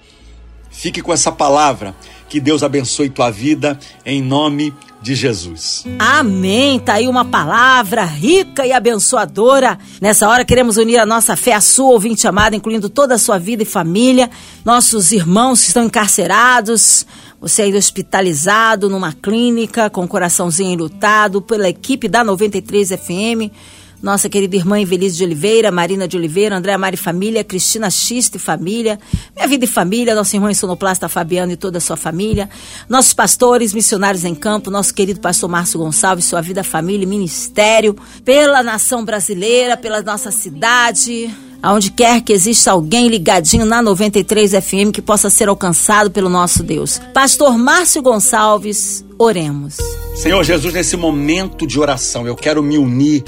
Fique 0.69 1.01
com 1.01 1.13
essa 1.13 1.31
palavra. 1.31 1.95
Que 2.29 2.39
Deus 2.39 2.63
abençoe 2.63 3.09
tua 3.09 3.29
vida 3.29 3.79
em 4.05 4.21
nome 4.21 4.73
de 5.01 5.13
Jesus. 5.13 5.85
Amém. 5.99 6.79
Tá 6.79 6.93
aí 6.93 7.07
uma 7.07 7.23
palavra 7.23 8.03
rica 8.03 8.65
e 8.65 8.73
abençoadora. 8.73 9.77
Nessa 10.01 10.27
hora 10.27 10.43
queremos 10.43 10.77
unir 10.77 10.97
a 10.97 11.05
nossa 11.05 11.35
fé 11.35 11.53
à 11.53 11.61
sua, 11.61 11.91
ouvinte 11.91 12.27
amada, 12.27 12.55
incluindo 12.55 12.89
toda 12.89 13.13
a 13.13 13.19
sua 13.19 13.37
vida 13.37 13.61
e 13.61 13.67
família, 13.67 14.31
nossos 14.65 15.11
irmãos 15.11 15.61
que 15.61 15.67
estão 15.67 15.83
encarcerados, 15.83 17.05
você 17.39 17.61
aí 17.61 17.75
hospitalizado 17.75 18.89
numa 18.89 19.13
clínica 19.13 19.91
com 19.91 20.03
o 20.03 20.07
coraçãozinho 20.07 20.73
enlutado 20.73 21.39
pela 21.39 21.69
equipe 21.69 22.07
da 22.07 22.23
93 22.23 22.89
FM 22.89 23.53
nossa 24.01 24.29
querida 24.29 24.55
irmã 24.55 24.79
Evelise 24.79 25.17
de 25.17 25.23
Oliveira, 25.23 25.71
Marina 25.71 26.07
de 26.07 26.17
Oliveira, 26.17 26.57
Andréa 26.57 26.77
Mari 26.77 26.97
Família, 26.97 27.43
Cristina 27.43 27.89
Xista 27.89 28.37
e 28.37 28.39
Família, 28.39 28.99
Minha 29.35 29.47
Vida 29.47 29.65
e 29.65 29.67
Família, 29.67 30.15
nossa 30.15 30.35
irmã 30.35 30.53
Sonoplasta 30.53 31.09
Fabiano 31.09 31.51
e 31.51 31.55
toda 31.55 31.77
a 31.77 31.81
sua 31.81 31.97
família, 31.97 32.49
nossos 32.87 33.13
pastores, 33.13 33.73
missionários 33.73 34.23
em 34.23 34.35
campo, 34.35 34.69
nosso 34.69 34.93
querido 34.93 35.19
pastor 35.19 35.49
Márcio 35.49 35.79
Gonçalves, 35.79 36.25
sua 36.25 36.41
vida, 36.41 36.63
família 36.63 37.03
e 37.03 37.07
ministério, 37.07 37.95
pela 38.23 38.61
nação 38.61 39.03
brasileira, 39.03 39.75
pela 39.77 40.01
nossa 40.01 40.31
cidade, 40.31 41.29
aonde 41.61 41.91
quer 41.91 42.21
que 42.21 42.31
exista 42.31 42.71
alguém 42.71 43.07
ligadinho 43.07 43.65
na 43.65 43.81
93 43.81 44.51
FM 44.51 44.91
que 44.93 45.01
possa 45.01 45.29
ser 45.29 45.49
alcançado 45.49 46.11
pelo 46.11 46.29
nosso 46.29 46.61
Deus. 46.61 47.01
Pastor 47.13 47.57
Márcio 47.57 48.01
Gonçalves, 48.01 49.03
oremos. 49.17 49.77
Senhor 50.15 50.43
Jesus, 50.43 50.73
nesse 50.73 50.95
momento 50.95 51.65
de 51.67 51.79
oração, 51.79 52.25
eu 52.25 52.35
quero 52.35 52.63
me 52.63 52.77
unir 52.77 53.23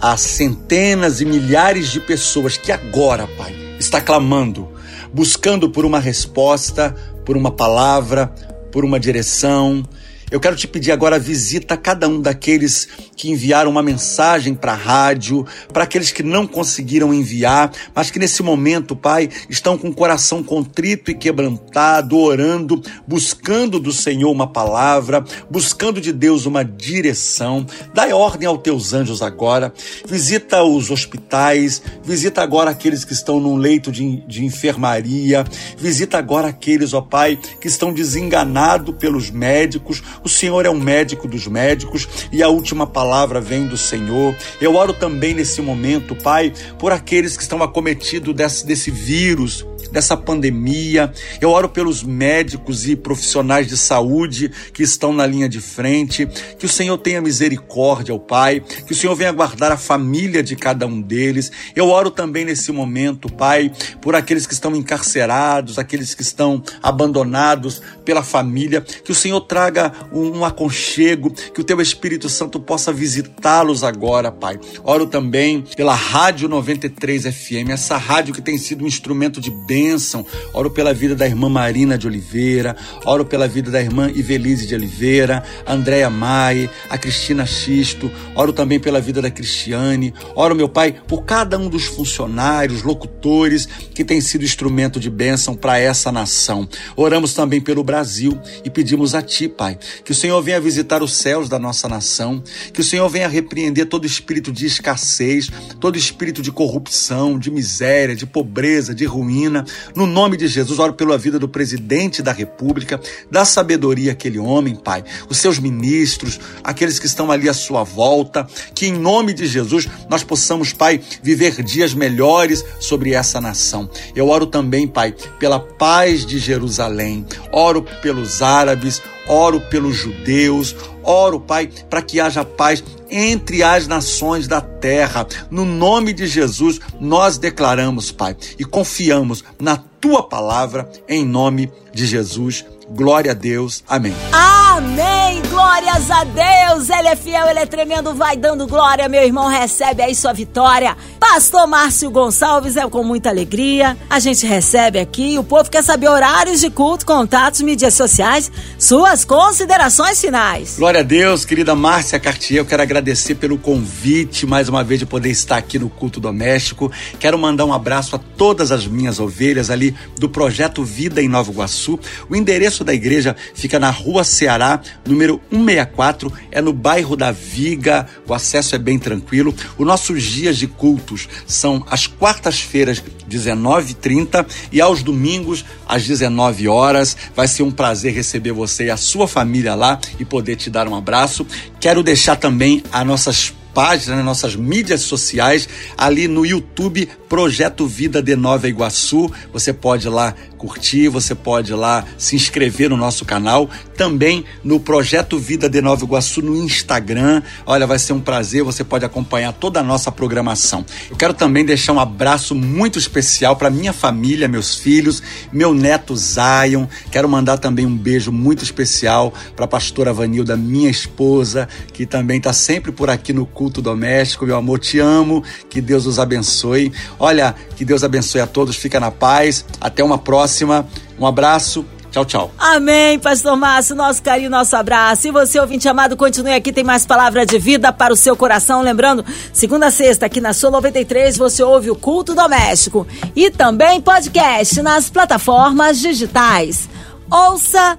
a 0.00 0.16
centenas 0.16 1.20
e 1.20 1.24
milhares 1.24 1.88
de 1.88 2.00
pessoas 2.00 2.56
que 2.56 2.70
agora, 2.70 3.26
Pai, 3.26 3.54
está 3.78 4.00
clamando, 4.00 4.68
buscando 5.12 5.70
por 5.70 5.84
uma 5.84 5.98
resposta, 5.98 6.94
por 7.24 7.36
uma 7.36 7.50
palavra, 7.50 8.28
por 8.70 8.84
uma 8.84 8.98
direção, 9.00 9.82
eu 10.30 10.38
quero 10.38 10.56
te 10.56 10.68
pedir 10.68 10.92
agora 10.92 11.18
visita 11.18 11.76
cada 11.76 12.06
um 12.08 12.20
daqueles 12.20 12.86
que 13.16 13.30
enviaram 13.30 13.70
uma 13.70 13.82
mensagem 13.82 14.54
para 14.54 14.72
a 14.72 14.76
rádio, 14.76 15.46
para 15.72 15.84
aqueles 15.84 16.12
que 16.12 16.22
não 16.22 16.46
conseguiram 16.46 17.14
enviar, 17.14 17.72
mas 17.94 18.10
que 18.10 18.18
nesse 18.18 18.42
momento, 18.42 18.94
Pai, 18.94 19.28
estão 19.48 19.78
com 19.78 19.88
o 19.88 19.94
coração 19.94 20.42
contrito 20.42 21.10
e 21.10 21.14
quebrantado, 21.14 22.16
orando, 22.16 22.82
buscando 23.06 23.80
do 23.80 23.92
Senhor 23.92 24.30
uma 24.30 24.46
palavra, 24.46 25.24
buscando 25.50 26.00
de 26.00 26.12
Deus 26.12 26.46
uma 26.46 26.64
direção. 26.64 27.66
Dai 27.94 28.12
ordem 28.12 28.46
aos 28.46 28.60
teus 28.60 28.92
anjos 28.92 29.22
agora. 29.22 29.72
Visita 30.06 30.62
os 30.62 30.90
hospitais, 30.90 31.82
visita 32.04 32.42
agora 32.42 32.70
aqueles 32.70 33.04
que 33.04 33.12
estão 33.12 33.40
num 33.40 33.56
leito 33.56 33.90
de, 33.90 34.24
de 34.26 34.44
enfermaria, 34.44 35.44
visita 35.76 36.18
agora 36.18 36.48
aqueles, 36.48 36.92
ó 36.92 37.00
Pai, 37.00 37.38
que 37.60 37.68
estão 37.68 37.92
desenganados 37.92 38.94
pelos 38.96 39.30
médicos 39.30 40.02
o 40.24 40.28
Senhor 40.28 40.64
é 40.66 40.70
um 40.70 40.78
médico 40.78 41.28
dos 41.28 41.46
médicos 41.46 42.08
e 42.32 42.42
a 42.42 42.48
última 42.48 42.86
palavra 42.86 43.40
vem 43.40 43.66
do 43.66 43.76
Senhor. 43.76 44.34
Eu 44.60 44.74
oro 44.74 44.92
também 44.92 45.34
nesse 45.34 45.60
momento, 45.60 46.14
Pai, 46.14 46.52
por 46.78 46.92
aqueles 46.92 47.36
que 47.36 47.42
estão 47.42 47.62
acometidos 47.62 48.34
desse, 48.34 48.66
desse 48.66 48.90
vírus, 48.90 49.66
dessa 49.90 50.16
pandemia. 50.16 51.12
Eu 51.40 51.50
oro 51.50 51.68
pelos 51.68 52.02
médicos 52.02 52.86
e 52.86 52.96
profissionais 52.96 53.66
de 53.66 53.76
saúde 53.76 54.50
que 54.72 54.82
estão 54.82 55.12
na 55.12 55.26
linha 55.26 55.48
de 55.48 55.60
frente. 55.60 56.26
Que 56.58 56.66
o 56.66 56.68
Senhor 56.68 56.96
tenha 56.98 57.20
misericórdia, 57.20 58.14
ó 58.14 58.18
Pai. 58.18 58.60
Que 58.86 58.92
o 58.92 58.96
Senhor 58.96 59.14
venha 59.14 59.32
guardar 59.32 59.72
a 59.72 59.76
família 59.76 60.42
de 60.42 60.56
cada 60.56 60.86
um 60.86 61.00
deles. 61.00 61.50
Eu 61.74 61.88
oro 61.88 62.10
também 62.10 62.44
nesse 62.44 62.72
momento, 62.72 63.32
Pai, 63.32 63.72
por 64.00 64.14
aqueles 64.14 64.46
que 64.46 64.54
estão 64.54 64.74
encarcerados, 64.76 65.78
aqueles 65.78 66.14
que 66.14 66.22
estão 66.22 66.62
abandonados 66.82 67.82
pela 68.04 68.22
família. 68.22 68.80
Que 68.80 69.12
o 69.12 69.14
Senhor 69.14 69.40
traga 69.42 69.92
um 70.12 70.44
aconchego, 70.44 71.30
que 71.30 71.60
o 71.60 71.64
Teu 71.64 71.80
Espírito 71.80 72.28
Santo 72.28 72.60
possa 72.60 72.92
visitá-los 72.92 73.82
agora, 73.82 74.30
Pai. 74.30 74.58
Oro 74.84 75.06
também 75.06 75.64
pela 75.76 75.94
Rádio 75.94 76.48
93 76.48 77.24
FM, 77.24 77.70
essa 77.70 77.96
rádio 77.96 78.34
que 78.34 78.42
tem 78.42 78.58
sido 78.58 78.84
um 78.84 78.86
instrumento 78.86 79.40
de 79.40 79.50
bênção 79.50 79.77
bênção. 79.78 80.26
Oro 80.52 80.70
pela 80.70 80.92
vida 80.92 81.14
da 81.14 81.24
irmã 81.24 81.48
Marina 81.48 81.96
de 81.96 82.06
Oliveira, 82.06 82.76
oro 83.04 83.24
pela 83.24 83.46
vida 83.46 83.70
da 83.70 83.80
irmã 83.80 84.10
Ivelise 84.12 84.66
de 84.66 84.74
Oliveira, 84.74 85.44
Andréa 85.66 86.10
Mai, 86.10 86.68
a 86.90 86.98
Cristina 86.98 87.46
Xisto, 87.46 88.10
oro 88.34 88.52
também 88.52 88.80
pela 88.80 89.00
vida 89.00 89.22
da 89.22 89.30
Cristiane, 89.30 90.12
oro, 90.34 90.56
meu 90.56 90.68
Pai, 90.68 90.96
por 91.06 91.22
cada 91.22 91.56
um 91.56 91.68
dos 91.68 91.84
funcionários, 91.84 92.82
locutores 92.82 93.66
que 93.94 94.04
tem 94.04 94.20
sido 94.20 94.44
instrumento 94.44 94.98
de 94.98 95.08
bênção 95.08 95.54
para 95.54 95.78
essa 95.78 96.10
nação. 96.10 96.68
Oramos 96.96 97.32
também 97.32 97.60
pelo 97.60 97.84
Brasil 97.84 98.36
e 98.64 98.70
pedimos 98.70 99.14
a 99.14 99.22
Ti, 99.22 99.48
Pai, 99.48 99.78
que 100.04 100.10
o 100.10 100.14
Senhor 100.14 100.42
venha 100.42 100.60
visitar 100.60 101.02
os 101.02 101.12
céus 101.12 101.48
da 101.48 101.58
nossa 101.58 101.88
nação, 101.88 102.42
que 102.72 102.80
o 102.80 102.84
Senhor 102.84 103.08
venha 103.08 103.28
repreender 103.28 103.86
todo 103.86 104.06
espírito 104.06 104.50
de 104.50 104.66
escassez, 104.66 105.48
todo 105.78 105.96
espírito 105.96 106.42
de 106.42 106.50
corrupção, 106.50 107.38
de 107.38 107.50
miséria, 107.50 108.16
de 108.16 108.26
pobreza, 108.26 108.94
de 108.94 109.04
ruína, 109.04 109.64
No 109.94 110.06
nome 110.06 110.36
de 110.36 110.46
Jesus, 110.46 110.78
oro 110.78 110.92
pela 110.92 111.18
vida 111.18 111.38
do 111.38 111.48
presidente 111.48 112.22
da 112.22 112.32
República, 112.32 113.00
da 113.30 113.44
sabedoria 113.44 114.12
aquele 114.12 114.38
homem, 114.38 114.74
Pai, 114.74 115.04
os 115.28 115.38
seus 115.38 115.58
ministros, 115.58 116.38
aqueles 116.62 116.98
que 116.98 117.06
estão 117.06 117.30
ali 117.30 117.48
à 117.48 117.54
sua 117.54 117.84
volta, 117.84 118.46
que 118.74 118.86
em 118.86 118.92
nome 118.92 119.32
de 119.32 119.46
Jesus 119.46 119.88
nós 120.08 120.22
possamos, 120.22 120.72
Pai, 120.72 121.00
viver 121.22 121.62
dias 121.62 121.94
melhores 121.94 122.64
sobre 122.80 123.12
essa 123.12 123.40
nação. 123.40 123.88
Eu 124.14 124.28
oro 124.28 124.46
também, 124.46 124.86
Pai, 124.86 125.14
pela 125.38 125.60
paz 125.60 126.24
de 126.24 126.38
Jerusalém. 126.38 127.26
Oro 127.52 127.84
pelos 128.02 128.42
árabes, 128.42 129.02
oro 129.28 129.60
pelos 129.60 129.96
judeus, 129.96 130.74
oro, 131.02 131.38
Pai, 131.40 131.68
para 131.88 132.02
que 132.02 132.20
haja 132.20 132.44
paz 132.44 132.82
entre 133.10 133.62
as 133.62 133.86
nações 133.86 134.46
da 134.46 134.60
terra. 134.60 135.26
No 135.50 135.64
nome 135.64 136.12
de 136.12 136.26
Jesus, 136.26 136.80
nós 137.00 137.38
declaramos, 137.38 138.12
Pai, 138.12 138.36
e 138.58 138.64
confiamos 138.64 139.44
na 139.60 139.76
tua 139.76 140.22
palavra, 140.22 140.90
em 141.08 141.24
nome 141.24 141.70
de 141.92 142.06
Jesus. 142.06 142.64
Glória 142.90 143.32
a 143.32 143.34
Deus. 143.34 143.84
Amém. 143.86 144.14
Amém. 144.32 145.42
Glórias 145.50 146.10
a 146.10 146.24
Deus. 146.24 146.88
Ele 146.88 147.08
é 147.08 147.16
fiel, 147.16 147.48
ele 147.48 147.58
é 147.58 147.66
tremendo. 147.66 148.14
Vai 148.14 148.36
dando 148.36 148.66
glória, 148.66 149.08
meu 149.08 149.22
irmão. 149.22 149.48
Recebe 149.48 150.02
aí 150.02 150.14
sua 150.14 150.32
vitória. 150.32 150.96
Pastor 151.18 151.66
Márcio 151.66 152.10
Gonçalves 152.10 152.76
é 152.76 152.88
com 152.88 153.02
muita 153.02 153.28
alegria. 153.28 153.96
A 154.08 154.18
gente 154.20 154.46
recebe 154.46 154.98
aqui. 154.98 155.38
O 155.38 155.44
povo 155.44 155.68
quer 155.68 155.82
saber 155.82 156.08
horários 156.08 156.60
de 156.60 156.70
culto, 156.70 157.04
contatos, 157.04 157.60
mídias 157.60 157.94
sociais, 157.94 158.50
suas 158.78 159.24
considerações 159.24 160.20
finais. 160.20 160.76
Glória 160.78 161.00
a 161.00 161.02
Deus, 161.02 161.44
querida 161.44 161.74
Márcia 161.74 162.18
Cartier. 162.20 162.60
Eu 162.60 162.66
quero 162.66 162.82
agradecer 162.82 163.34
pelo 163.34 163.58
convite 163.58 164.46
mais 164.46 164.68
uma 164.68 164.84
vez 164.84 165.00
de 165.00 165.06
poder 165.06 165.30
estar 165.30 165.56
aqui 165.56 165.78
no 165.78 165.90
culto 165.90 166.20
doméstico. 166.20 166.90
Quero 167.18 167.38
mandar 167.38 167.64
um 167.64 167.72
abraço 167.72 168.16
a 168.16 168.18
todas 168.18 168.70
as 168.70 168.86
minhas 168.86 169.18
ovelhas 169.20 169.70
ali 169.70 169.94
do 170.18 170.28
projeto 170.28 170.84
Vida 170.84 171.20
em 171.20 171.28
Nova 171.28 171.50
Iguaçu. 171.50 171.98
O 172.30 172.36
endereço 172.36 172.77
da 172.84 172.94
igreja 172.94 173.36
fica 173.54 173.78
na 173.78 173.90
Rua 173.90 174.24
Ceará, 174.24 174.80
número 175.06 175.40
164, 175.50 176.32
é 176.50 176.60
no 176.60 176.72
bairro 176.72 177.16
da 177.16 177.30
Viga. 177.30 178.06
O 178.26 178.34
acesso 178.34 178.74
é 178.74 178.78
bem 178.78 178.98
tranquilo. 178.98 179.54
Os 179.76 179.86
nossos 179.86 180.22
dias 180.22 180.56
de 180.56 180.66
cultos 180.66 181.28
são 181.46 181.84
às 181.90 182.06
quartas-feiras, 182.06 183.02
19h30 183.28 184.46
e 184.72 184.80
aos 184.80 185.02
domingos, 185.02 185.64
às 185.86 186.06
19 186.06 186.68
horas. 186.68 187.16
Vai 187.34 187.48
ser 187.48 187.62
um 187.62 187.70
prazer 187.70 188.14
receber 188.14 188.52
você 188.52 188.86
e 188.86 188.90
a 188.90 188.96
sua 188.96 189.28
família 189.28 189.74
lá 189.74 189.98
e 190.18 190.24
poder 190.24 190.56
te 190.56 190.70
dar 190.70 190.88
um 190.88 190.94
abraço. 190.94 191.46
Quero 191.80 192.02
deixar 192.02 192.36
também 192.36 192.82
as 192.92 193.06
nossas 193.06 193.54
páginas, 193.78 194.16
nas 194.16 194.24
nossas 194.24 194.56
mídias 194.56 195.02
sociais, 195.02 195.68
ali 195.96 196.26
no 196.26 196.44
YouTube, 196.44 197.08
Projeto 197.28 197.86
Vida 197.86 198.20
de 198.20 198.34
Nova 198.34 198.66
Iguaçu. 198.66 199.30
Você 199.52 199.72
pode 199.72 200.08
lá 200.08 200.34
curtir, 200.56 201.08
você 201.08 201.32
pode 201.32 201.72
lá 201.72 202.04
se 202.16 202.34
inscrever 202.34 202.90
no 202.90 202.96
nosso 202.96 203.24
canal. 203.24 203.70
Também 203.96 204.44
no 204.64 204.80
Projeto 204.80 205.38
Vida 205.38 205.68
de 205.68 205.80
Nova 205.80 206.04
Iguaçu 206.04 206.42
no 206.42 206.56
Instagram. 206.56 207.40
Olha, 207.64 207.86
vai 207.86 208.00
ser 208.00 208.14
um 208.14 208.20
prazer, 208.20 208.64
você 208.64 208.82
pode 208.82 209.04
acompanhar 209.04 209.52
toda 209.52 209.78
a 209.78 209.82
nossa 209.82 210.10
programação. 210.10 210.84
Eu 211.08 211.16
quero 211.16 211.32
também 211.32 211.64
deixar 211.64 211.92
um 211.92 212.00
abraço 212.00 212.56
muito 212.56 212.98
especial 212.98 213.54
para 213.54 213.70
minha 213.70 213.92
família, 213.92 214.48
meus 214.48 214.74
filhos, 214.74 215.22
meu 215.52 215.72
neto 215.72 216.16
Zion. 216.16 216.86
Quero 217.12 217.28
mandar 217.28 217.58
também 217.58 217.86
um 217.86 217.96
beijo 217.96 218.32
muito 218.32 218.64
especial 218.64 219.32
para 219.54 219.66
a 219.66 219.68
pastora 219.68 220.12
Vanilda, 220.12 220.56
minha 220.56 220.90
esposa, 220.90 221.68
que 221.92 222.04
também 222.04 222.38
está 222.38 222.52
sempre 222.52 222.90
por 222.90 223.08
aqui 223.08 223.32
no 223.32 223.46
culto 223.68 223.82
doméstico. 223.82 224.46
Meu 224.46 224.56
amor, 224.56 224.78
te 224.78 224.98
amo. 224.98 225.44
Que 225.68 225.80
Deus 225.80 226.06
os 226.06 226.18
abençoe. 226.18 226.90
Olha, 227.18 227.54
que 227.76 227.84
Deus 227.84 228.02
abençoe 228.02 228.40
a 228.40 228.46
todos. 228.46 228.76
Fica 228.76 228.98
na 228.98 229.10
paz. 229.10 229.64
Até 229.80 230.02
uma 230.02 230.16
próxima. 230.16 230.88
Um 231.18 231.26
abraço. 231.26 231.84
Tchau, 232.10 232.24
tchau. 232.24 232.50
Amém, 232.58 233.18
Pastor 233.18 233.54
Márcio. 233.54 233.94
Nosso 233.94 234.22
carinho, 234.22 234.48
nosso 234.48 234.74
abraço. 234.74 235.28
E 235.28 235.30
você, 235.30 235.60
ouvinte 235.60 235.86
amado, 235.86 236.16
continue 236.16 236.54
aqui. 236.54 236.72
Tem 236.72 236.82
mais 236.82 237.04
palavra 237.04 237.44
de 237.44 237.58
vida 237.58 237.92
para 237.92 238.14
o 238.14 238.16
seu 238.16 238.34
coração. 238.34 238.80
Lembrando, 238.80 239.22
segunda 239.52 239.88
a 239.88 239.90
sexta, 239.90 240.24
aqui 240.24 240.40
na 240.40 240.54
Sua 240.54 240.70
93, 240.70 241.36
você 241.36 241.62
ouve 241.62 241.90
o 241.90 241.94
Culto 241.96 242.34
Doméstico. 242.34 243.06
E 243.36 243.50
também 243.50 244.00
podcast 244.00 244.80
nas 244.80 245.10
plataformas 245.10 245.98
digitais. 245.98 246.88
Ouça 247.30 247.98